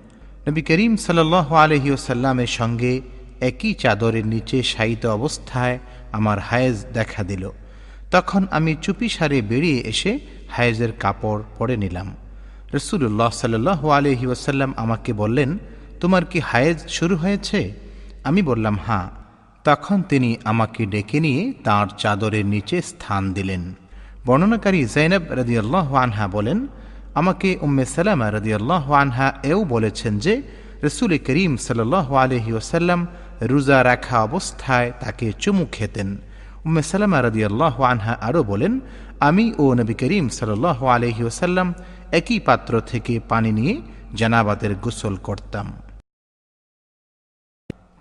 [0.48, 3.02] নবী করিম সাল আলহি ওসাল্লামের সঙ্গে
[3.41, 5.80] একই চাদরের নিচে শায়িত অবস্থায়
[6.12, 7.52] আমার হায়েজ দেখা দিল।
[8.12, 12.15] তখন আমি চুপি সারে বেরিয়ে এসে হায়েজের কাপড় পরে নিলাম।
[12.74, 15.58] রসুল্লাহ সাল্লাহ আলহি ওসাল্লাম আমাকে বললেন,
[16.00, 17.87] তোমার কি হায়েজ শুরু হয়েছে?
[18.30, 19.08] আমি বললাম হাঁ
[19.66, 23.63] তখন তিনি আমাকে ডেকে নিয়ে তাঁর চাদরের নিচে স্থান দিলেন।
[24.26, 26.60] বর্ণনাকারী জৈনব রদিয়াল্লাহ আনহা বলেন,
[27.20, 30.34] আমাকে উম্মে সালামা রদিয়াল্লাহ আনহা এও বলেছেন যে,
[30.86, 33.00] রসুল করিম সাল্লাহ আলহি ওসাল্লাম
[33.52, 36.10] রোজা রাখা অবস্থায় তাকে চুমু খেতেন।
[36.66, 38.74] উম্মে সালামা রদিয়াল্লাহ আনহা আরও বলেন,
[39.28, 41.68] আমি ও নবী করিম সাল্লাহ আলহি ওসাল্লাম
[42.20, 43.74] একই পাত্র থেকে পানি নিয়ে
[44.20, 45.68] জানাবাদের গোসল করতাম।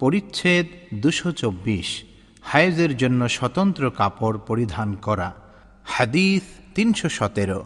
[0.00, 1.88] পরিচ্ছেদ দুশো চব্বিশ,
[2.42, 5.28] হায়েজের জন্য স্বতন্ত্র কাপড় পরিধান করা।
[5.85, 6.42] হাদিস
[6.74, 7.61] তিনশো সতেরো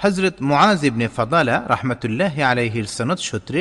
[0.00, 0.36] হজরত
[0.84, 3.60] ইবনে ফদালা রহমতুল্লাহ আলহির সনদ সূত্রে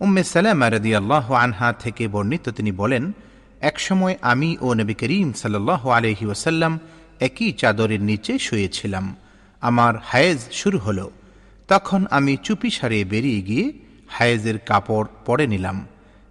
[0.00, 3.04] উম্মে সালামা রদি আল্লাহ আনহা থেকে বর্ণিত তিনি বলেন,
[3.60, 6.72] একসময় আমি ও নবী করিম সাল্লাহ আলহি ওসাল্লাম
[7.20, 9.16] একই চাদরের নিচে শুয়েছিলাম।
[9.60, 11.06] আমার হায়েজ শুরু হলো।
[11.68, 13.66] তখন আমি চুপি সারিয়ে বেরিয়ে গিয়ে
[14.08, 15.76] হায়েজের কাপড় পরে নিলাম।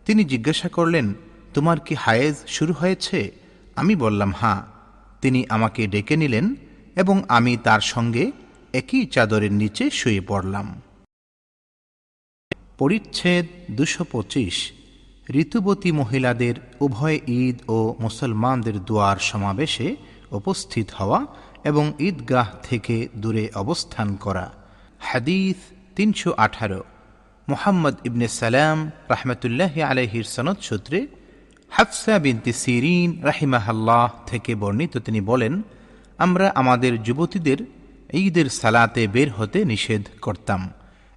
[0.05, 1.13] তিনি জিজ্ঞাসা করলেন,
[1.53, 3.31] তোমার কি হায়েজ শুরু হয়েছে?
[3.75, 4.61] আমি বললাম, হাঁ।
[5.21, 6.55] তিনি আমাকে ডেকে নিলেন
[6.95, 8.31] এবং আমি তার সঙ্গে
[8.73, 10.81] একই চাদরের নিচে শুয়ে পড়লাম।
[12.77, 14.71] পরিচ্ছেদ দুশো পঁচিশ।
[15.29, 19.95] ঋতুবতী মহিলাদের উভয় ঈদ ও মুসলমানদের দুয়ার সমাবেশে
[20.31, 21.25] উপস্থিত হওয়া
[21.63, 24.53] এবং ঈদগাহ থেকে দূরে অবস্থান করা।
[24.99, 26.83] হাদিস তিনশো আঠারো।
[27.47, 31.07] মোহাম্মদ ইবনে সালাম রাহমতুল্লাহ আলহির সনদ সূত্রে
[31.69, 35.61] হাফসা বিনতি সিরিন রাহিমাহাল্লাহ থেকে বর্ণিত তিনি বলেন,
[36.17, 37.57] আমরা আমাদের যুবতীদের
[38.13, 40.69] ঈদের সালাতে বের হতে নিষেধ করতাম।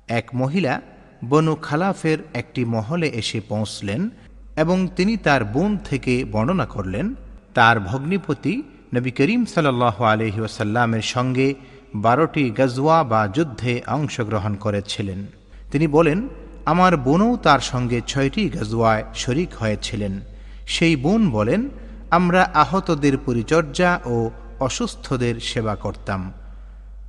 [0.08, 0.80] এক মহিলা
[1.24, 4.10] বনু খালাফের একটি মহলে এসে পৌঁছলেন
[4.56, 7.14] এবং তিনি তার বোন থেকে বর্ণনা করলেন,
[7.54, 8.62] তার ভগ্নিপতি
[8.94, 11.54] নবী করিম সাল্লাহ আলহি ওসাল্লামের সঙ্গে
[11.94, 15.26] বারোটি গজওয়া বা যুদ্ধে অংশগ্রহণ করেছিলেন।
[15.70, 16.28] তিনি বলেন,
[16.64, 20.20] আমার বোনও তার সঙ্গে ছয়টি গজওয়ায় শরিক হয়েছিলেন।
[20.66, 21.68] সেই বোন বলেন,
[22.10, 26.32] আমরা আহতদের পরিচর্যা ও অসুস্থদের সেবা করতাম।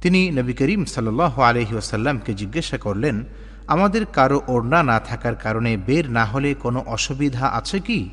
[0.01, 1.07] তিনি নবী করিম সাল
[1.49, 3.23] আলহি ওসাল্লামকে জিজ্ঞাসা করলেন,
[3.67, 8.09] আমাদের কারও ওড়না না থাকার কারণে বের না হলে কোনো অসুবিধা আছে কি?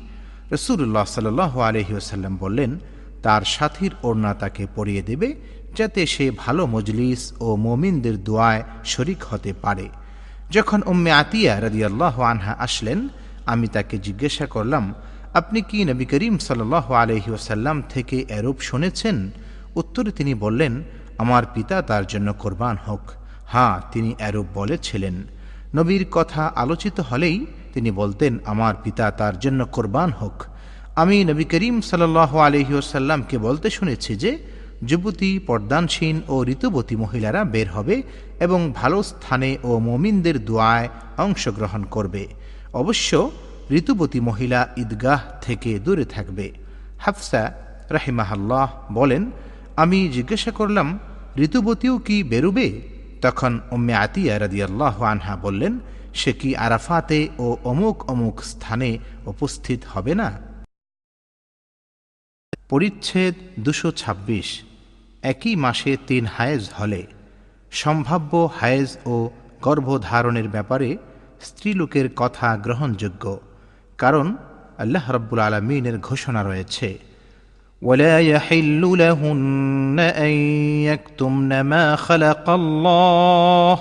[0.51, 2.79] রসুল্লাহ সাল আলহি ওসাল্লাম বললেন,
[3.23, 5.35] তার সাথীর ওড়না তাকে পরিয়ে দেবে
[5.75, 9.89] যাতে সে ভালো মজলিস ও মমিনদের দোয়ায় শরিক হতে পারে।
[10.51, 13.07] যখন উম্মে আতিয়া রদিয়াল্লাহ আনহা আসলেন,
[13.45, 14.93] আমি তাকে জিজ্ঞাসা করলাম,
[15.33, 19.31] আপনি কি নবী করিম সাল আলহি ওসাল্লাম থেকে এরূপ শুনেছেন?
[19.75, 20.83] উত্তরে তিনি বললেন,
[21.17, 22.99] আমার পিতা তার জন্য কোরবান হোক।
[23.47, 25.23] হ্যাঁ তিনি এরূপ বলেছিলেন।
[25.75, 30.43] নবীর কথা আলোচিত হলেই তিনি বলতেন, আমার পিতা তার জন্য কোরবান হোক।
[30.95, 38.03] আমি নবী করিম সাল্লাহ আলহিউসাল্লামকে বলতে শুনেছি যে যুবতী, পর্দানসীন ও ঋতুবতী মহিলারা বের হবে
[38.39, 42.27] এবং ভালো স্থানে ও মমিনদের দোয়ায় অংশগ্রহণ করবে।
[42.73, 43.31] অবশ্য
[43.71, 46.51] ঋতুবতী মহিলা ঈদগাহ থেকে দূরে থাকবে।
[46.99, 47.53] হাফসা
[47.89, 49.31] রাহিমাহাল্লাহ বলেন,
[49.75, 50.99] আমি জিজ্ঞাসা করলাম,
[51.37, 52.81] ঋতুবতীও কি বেরুবে?
[53.21, 55.79] তখন উম্মে আতিয়া রাদিয়াল্লাহ আনহা বললেন,
[56.13, 60.54] সে কি আরাফাতে ও অমুক অমুক স্থানে উপস্থিত হবে না?
[62.70, 64.48] পরিচ্ছেদ দুশো ছাব্বিশ
[65.22, 67.02] একই মাসে তিন হায়েজ হলে
[67.72, 69.14] সম্ভাব্য হায়েজ ও
[69.62, 70.88] গর্ভধারণের ব্যাপারে
[71.40, 73.24] স্ত্রীলোকের কথা গ্রহণযোগ্য
[73.98, 74.26] কারণ
[74.78, 76.88] আল্লাহ রব্বুল আলমিনের ঘোষণা রয়েছে
[77.82, 80.34] ولا يحل لهن أن
[80.82, 83.76] يكتمن ما خلق الله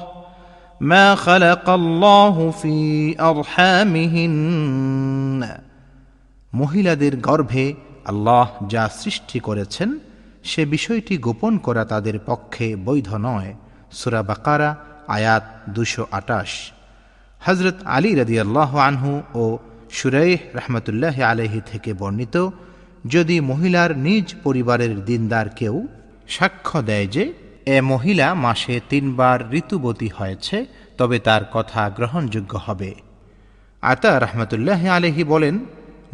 [0.82, 2.75] ما خلق الله في
[3.21, 4.34] أرحامهن
[6.53, 7.65] মহিলাদের গর্ভে
[8.04, 9.98] আল্লাহ যা সৃষ্টি করেছেন,
[10.44, 13.54] সে বিষয়টি গোপন করা তাদের পক্ষে বৈধ নয়।
[13.92, 14.76] সুরা বাকারা,
[15.08, 16.72] আয়াত দুশো আটাশ।
[17.40, 19.58] হজরত আলী রদি আল্লাহ আনহু ও
[19.90, 22.50] সুরাইহ রহমতুল্লাহ আলহি থেকে বর্ণিত,
[23.06, 25.86] যদি মহিলার নিজ পরিবারের দিনদার কেউ
[26.28, 27.32] সাক্ষ্য দেয় যে,
[27.66, 30.66] এ মহিলা মাসে তিনবার ঋতুবতী হয়েছে,
[30.98, 32.94] তবে তার কথা গ্রহণযোগ্য হবে।
[33.82, 35.58] আতা রহমতুল্লাহ আলহি বলেন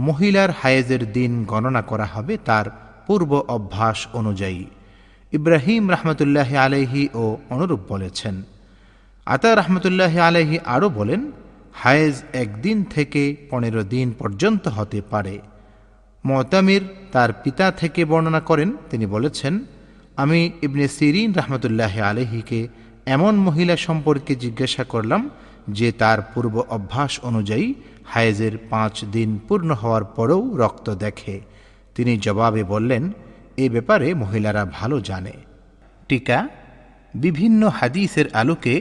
[0.08, 2.66] মহিলার হায়েজের দিন গণনা করা হবে তার
[3.06, 4.64] পূর্ব অভ্যাস অনুযায়ী।
[5.32, 8.42] ইব্রাহিম রহমতুল্লাহ আলহি ও অনুরূপ বলেছেন।
[9.26, 11.20] আতা রহমতুল্লাহ আলহি আরও বলেন,
[11.74, 15.38] হায়েজ একদিন থেকে পনেরো দিন পর্যন্ত হতে পারে।
[16.26, 16.82] মতামির
[17.12, 19.54] তার পিতা থেকে বর্ণনা করেন, তিনি বলেছেন,
[20.16, 22.68] আমি ইবনে সিরিন রহমতুল্লাহ আলহিকে
[23.06, 25.30] এমন মহিলা সম্পর্কে জিজ্ঞাসা করলাম
[25.68, 27.74] যে তার পূর্ব অভ্যাস অনুযায়ী
[28.10, 31.36] হায়েজের পাঁচ দিন পূর্ণ হওয়ার পরেও রক্ত দেখে।
[31.94, 33.12] তিনি জবাবে বললেন,
[33.56, 35.34] এ ব্যাপারে মহিলারা ভালো জানে।
[36.08, 36.38] টিকা,
[37.14, 38.74] বিভিন্ন হাদিসের আলোকে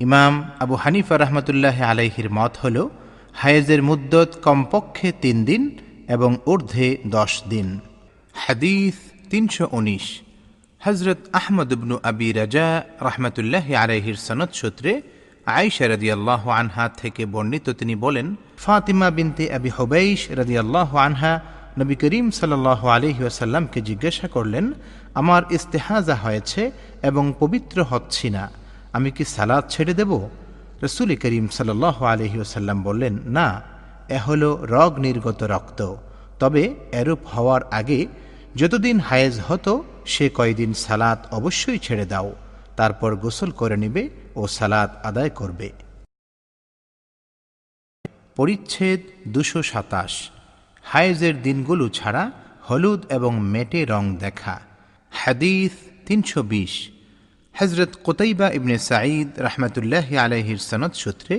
[0.00, 2.76] ইমাম আবু হানিফা রহমতুল্লাহ আলাইহির মত হল,
[3.34, 5.62] হায়েজের মুদ্দত কমপক্ষে তিন দিন
[6.08, 7.68] এবং ঊর্ধ্বে দশ দিন।
[8.34, 8.96] হাদিস
[9.30, 10.06] তিনশো উনিশ
[10.80, 11.70] হজরত আহমদ
[12.02, 12.66] আবি রাজা
[13.00, 14.92] রহমতুল্লাহ আলাইহির সনদ সূত্রে
[15.54, 18.26] আয়েশা রাদিয়াল্লাহ আনহা থেকে বর্ণিত তিনি বলেন,
[18.64, 21.32] ফাতিমা বিনতে আবি হবেইশ রাদিয়াল্লাহ আনহা
[21.80, 24.64] নবী করিম সাল্লাহ আলহি আসাল্লামকে জিজ্ঞাসা করলেন,
[25.20, 26.62] আমার ইস্তেহাজা হয়েছে
[27.08, 28.44] এবং পবিত্র হচ্ছি না,
[28.96, 30.12] আমি কি সালাদ ছেড়ে দেব?
[30.84, 33.46] রসুল করিম সাল্লাহ আলহি আসাল্লাম বললেন, না,
[34.16, 34.42] এ হল
[34.74, 35.80] রগ নির্গত রক্ত।
[36.40, 36.62] তবে
[37.00, 38.00] এরূপ হওয়ার আগে
[38.60, 39.72] যতদিন হায়েজ হতো,
[40.12, 42.28] সে কয়দিন সালাত অবশ্যই ছেড়ে দাও,
[42.78, 44.02] তারপর গোসল করে নিবে
[44.40, 45.68] ও সালাত আদায় করবে।
[48.36, 49.00] পরিচ্ছেদ
[49.34, 50.12] দুশো সাতাশ।
[50.82, 52.24] হায়েজের দিনগুলো ছাড়া
[52.68, 54.56] হলুদ এবং মেটে রং দেখা।
[55.12, 55.72] হাদিস
[56.06, 56.74] তিনশো বিশ।
[57.54, 61.36] হজরত কোতাইবা ইবনে সাঈদ রহমতুল্লাহ আলহির সনদ সূত্রে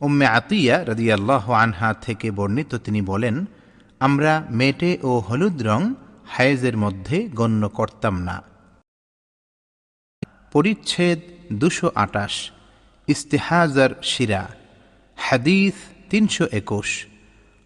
[0.00, 3.36] উম্মে আতিয়া রদিয়াল্লাহ আনহা থেকে বর্ণিত তিনি বলেন,
[4.06, 5.80] আমরা মেটে ও হলুদ রং
[6.28, 8.36] হায়েজের মধ্যে গণ্য করতাম না।
[10.52, 11.20] পরিচ্ছেদ
[11.60, 12.34] দুশো আটাশ,
[13.08, 14.42] ইস্তেহাজার শিরা,
[15.16, 15.74] হাদিস
[16.10, 17.06] তিনশো একুশ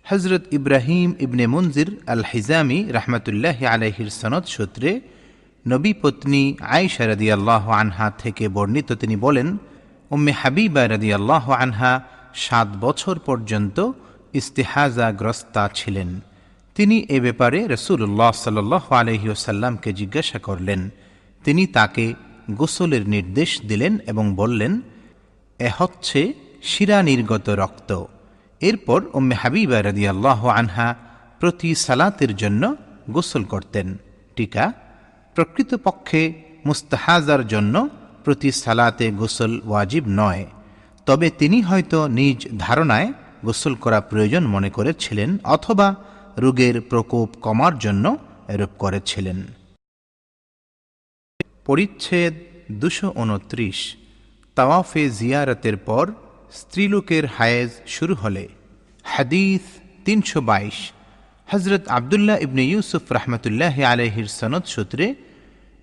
[0.07, 5.01] হজরত ইব্রাহিম ইবনে মঞ্জির আল হিজামি রহমতুল্লাহ আলহির সনদ সূত্রে
[5.67, 9.49] নবী পত্নী আয়সা রদি আল্লাহ আনহা থেকে বর্ণিত তিনি বলেন,
[10.11, 11.93] উম্মে হাবিবা রদি আল্লাহ আনহা
[12.35, 13.93] সাত বছর পর্যন্ত
[14.33, 16.21] ইস্তেহাজাগ্রস্তা ছিলেন।
[16.75, 18.57] তিনি এ ব্যাপারে রসুল্লাহ সাল
[18.91, 20.91] আলহিউসাল্লামকে জিজ্ঞাসা করলেন।
[21.45, 22.15] তিনি তাকে
[22.51, 24.81] গোসলের নির্দেশ দিলেন এবং বললেন,
[25.59, 26.33] এ হচ্ছে
[26.63, 28.05] শিরা নির্গত রক্ত।
[28.61, 30.95] এরপর ওম্মে হাবিবা রদি আল্লাহ আনহা
[31.41, 32.77] প্রতি সালাতের জন্য
[33.11, 33.97] গোসল করতেন।
[34.37, 34.73] টিকা
[35.35, 36.35] প্রকৃতপক্ষে
[36.67, 37.89] মুস্তাহাজার জন্য
[38.25, 40.47] প্রতি সালাতে গোসল ওয়াজিব নয়।
[41.07, 43.13] তবে তিনি হয়তো নিজ ধারণায়
[43.45, 45.95] গোসল করা প্রয়োজন মনে করেছিলেন অথবা
[46.39, 48.17] রোগের প্রকোপ কমার জন্য
[48.49, 49.43] এরূপ করেছিলেন।
[51.67, 52.35] পরিচ্ছেদ
[52.71, 53.79] দুশো উনত্রিশ।
[54.57, 56.13] তাওয়াফে জিয়ারতের পর
[56.53, 58.49] স্ত্রীলোকের হায়েজ শুরু হলে।
[59.03, 59.61] হাদিস
[60.05, 60.79] তিনশো বাইশ।
[61.53, 65.15] হজরত আবদুল্লাহ ইবনে ইউসুফ রহমতুল্লাহ আলহির সনদ সূত্রে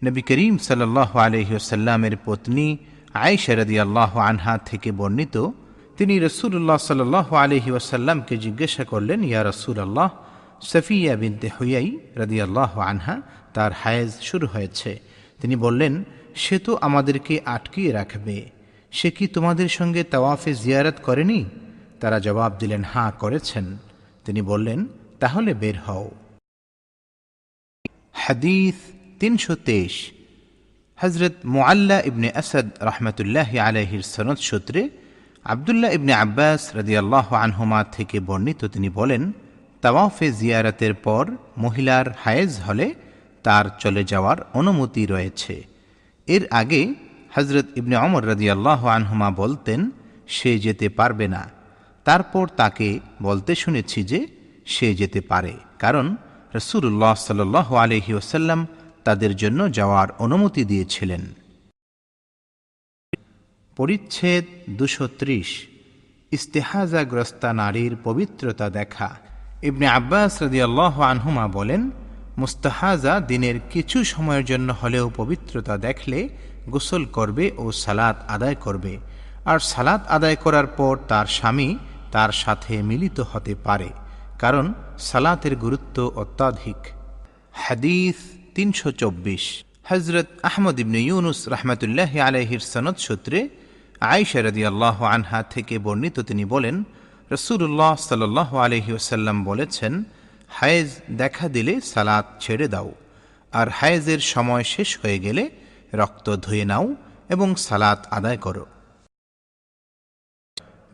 [0.03, 2.77] নবী করিম সাল্লাহ আলহিসাল্লামের পত্নী
[3.13, 5.35] আয়েশা রদি আল্লাহ আনহা থেকে বর্ণিত,
[5.97, 10.09] তিনি রসুল্লাহ সাল্লাহ আলহি ওয়াসাল্লামকে জিজ্ঞাসা করলেন, ইয়া রসুল আল্লাহ
[10.61, 13.15] সফিয়া বিনতে হুয়াই রদি আল্লাহ আনহা,
[13.53, 15.12] তার হায়েজ শুরু হয়েছে।
[15.43, 16.03] তিনি বললেন,
[16.35, 18.49] সে তো আমাদেরকে আটকিয়ে রাখবে।
[18.91, 21.45] সে কি তোমাদের সঙ্গে তাওয়াফে জিয়ারত করেনি?
[21.99, 23.77] তারা জবাব দিলেন হাঁ করেছেন।
[24.25, 24.85] তিনি বললেন,
[25.19, 26.11] তাহলে বের হও।
[28.13, 28.75] হাদিস
[29.19, 30.11] তিনশো তেইশ।
[30.95, 34.89] হজরত মুআল্লা ইবনে আসাদ রহমতুল্লাহ আলহির সনদ সূত্রে
[35.43, 39.31] আবদুল্লাহ ইবনে আব্বাস রাদিয়াল্লাহ আনহুমা থেকে বর্ণিত তিনি বলেন,
[39.81, 42.93] তাওয়াফে জিয়ারতের পর মহিলার হায়েজ হলে
[43.43, 45.65] তার চলে যাওয়ার অনুমতি রয়েছে।
[46.27, 46.93] এর আগে
[47.35, 49.91] হজরত ইবনে অমর রাদিয়াল্লাহ আনহুমা বলতেন,
[50.27, 51.49] সে যেতে পারবে না।
[52.03, 54.27] তারপর তাকে বলতে শুনেছি যে
[54.65, 56.15] সে যেতে পারে। কারণ
[56.55, 58.67] রসুল্লাহ সাল আলহি ওসাল্লাম
[59.03, 61.21] তাদের জন্য যাওয়ার অনুমতি দিয়েছিলেন।
[63.75, 65.67] পরিচ্ছেদ দুশো ত্রিশ।
[66.31, 69.15] ইস্তেহাজাগ্রস্তা নারীর পবিত্রতা দেখা।
[69.63, 71.91] ইবনে আব্বাস রদিয়াল্লাহ আনহুমা বলেন
[72.37, 76.19] মুস্তাহাজা দিনের কিছু সময়ের জন্য হলেও পবিত্রতা দেখলে
[76.73, 78.93] গোসল করবে ও সালাত আদায় করবে।
[79.51, 81.69] আর সালাত আদায় করার পর তার স্বামী
[82.11, 83.89] তার সাথে মিলিত হতে পারে,
[84.39, 84.65] কারণ
[85.09, 86.79] সালাতের গুরুত্ব অত্যাধিক।
[87.63, 88.17] হাদিস
[88.55, 89.43] তিনশো চব্বিশ।
[89.89, 93.39] হজরত আহমদ ইবনে ইউনুস রহমতুল্লাহ আলহির সনদ সূত্রে
[94.13, 96.75] আয়সা রদি আল্লাহ আনহা থেকে বর্ণিত তিনি বলেন
[97.31, 98.23] রসুল্লাহ সাল
[98.65, 99.93] আলহি ওসাল্লাম বলেছেন
[100.57, 100.89] হায়েজ
[101.21, 102.89] দেখা দিলে সালাত ছেড়ে দাও,
[103.59, 105.43] আর হায়েজের সময় শেষ হয়ে গেলে
[106.01, 106.85] রক্ত ধুয়ে নাও
[107.33, 108.65] এবং সালাত আদায় করো।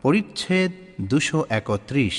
[0.02, 0.72] পরিচ্ছেদ
[1.10, 2.16] দুশো একত্রিশ।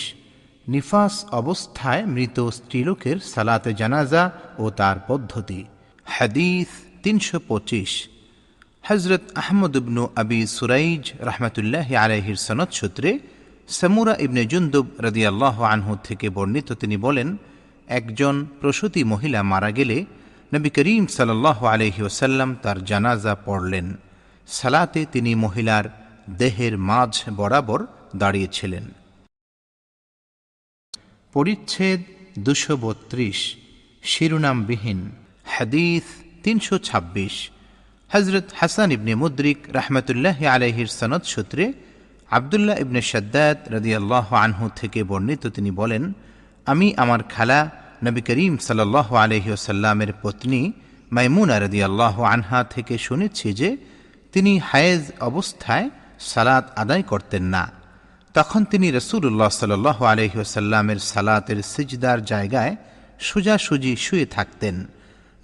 [0.68, 4.24] নিফাস অবস্থায় মৃত স্ত্রীলোকের সালাতে জানাজা
[4.64, 5.62] ও তার পদ্ধতি।
[6.16, 6.70] হাদিস
[7.04, 7.92] তিনশো পঁচিশ।
[8.88, 13.12] হজরত আহমদ ইবনু আবি সুরাইজ রহমতুল্লাহ আলহির সনদ সূত্রে
[13.68, 17.38] সামুরা ইবনে জুন্দুব রদিয়াল্লাহ আনহু থেকে বর্ণিত তিনি বলেন,
[17.88, 20.06] একজন প্রসূতি মহিলা মারা গেলে
[20.54, 23.98] নবী করিম সাল্লাহ আলহি ওসাল্লাম তার জানাজা পড়লেন।
[24.48, 25.86] সালাতে তিনি মহিলার
[26.38, 27.86] দেহের মাঝ বরাবর
[28.16, 28.92] দাঁড়িয়েছিলেন।
[31.34, 32.02] পরিচ্ছেদ
[32.40, 33.58] দুশো বত্রিশ,
[34.04, 35.12] শিরোনামবিহীন,
[35.44, 36.04] হাদিস
[36.44, 37.36] তিনশো ছাব্বিশ।
[38.10, 41.74] হজরত হাসান ইবনে মুদ্রিক রহমতুল্লাহ আলহির সনদ সূত্রে
[42.38, 46.04] আবদুল্লাহ ইবনে সদ্দাত রদিয়াল্লাহ আনহু থেকে বর্ণিত তিনি বলেন,
[46.66, 47.60] আমি আমার খালা
[48.04, 50.62] নবী করিম সাল্লাহ আলহিউসাল্লামের পত্নী
[51.12, 53.70] মাইমুনা রদিয়াল্লাহ আনহা থেকে শুনেছি যে
[54.34, 57.64] তিনি হায়েজ অবস্থায় সালাত আদায় করতেন না।
[58.34, 59.72] তখন তিনি রসুল্লাহ সাল
[60.14, 62.76] আলহিউসাল্লামের সালাতের সিজদার জায়গায়
[63.20, 64.76] সোজাসুজি শুয়ে থাকতেন।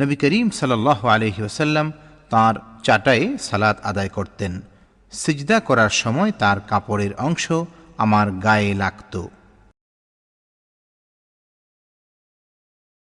[0.02, 1.88] নবী করিম সাল্লাহ আলহিউসাল্লাম
[2.30, 4.54] তাঁর চাটায়ে সালাত আদায় করতেন।
[5.12, 7.54] সিজদা করার সময় তার কাপড়ের অংশ
[7.98, 9.22] আমার গায়ে লাগতো।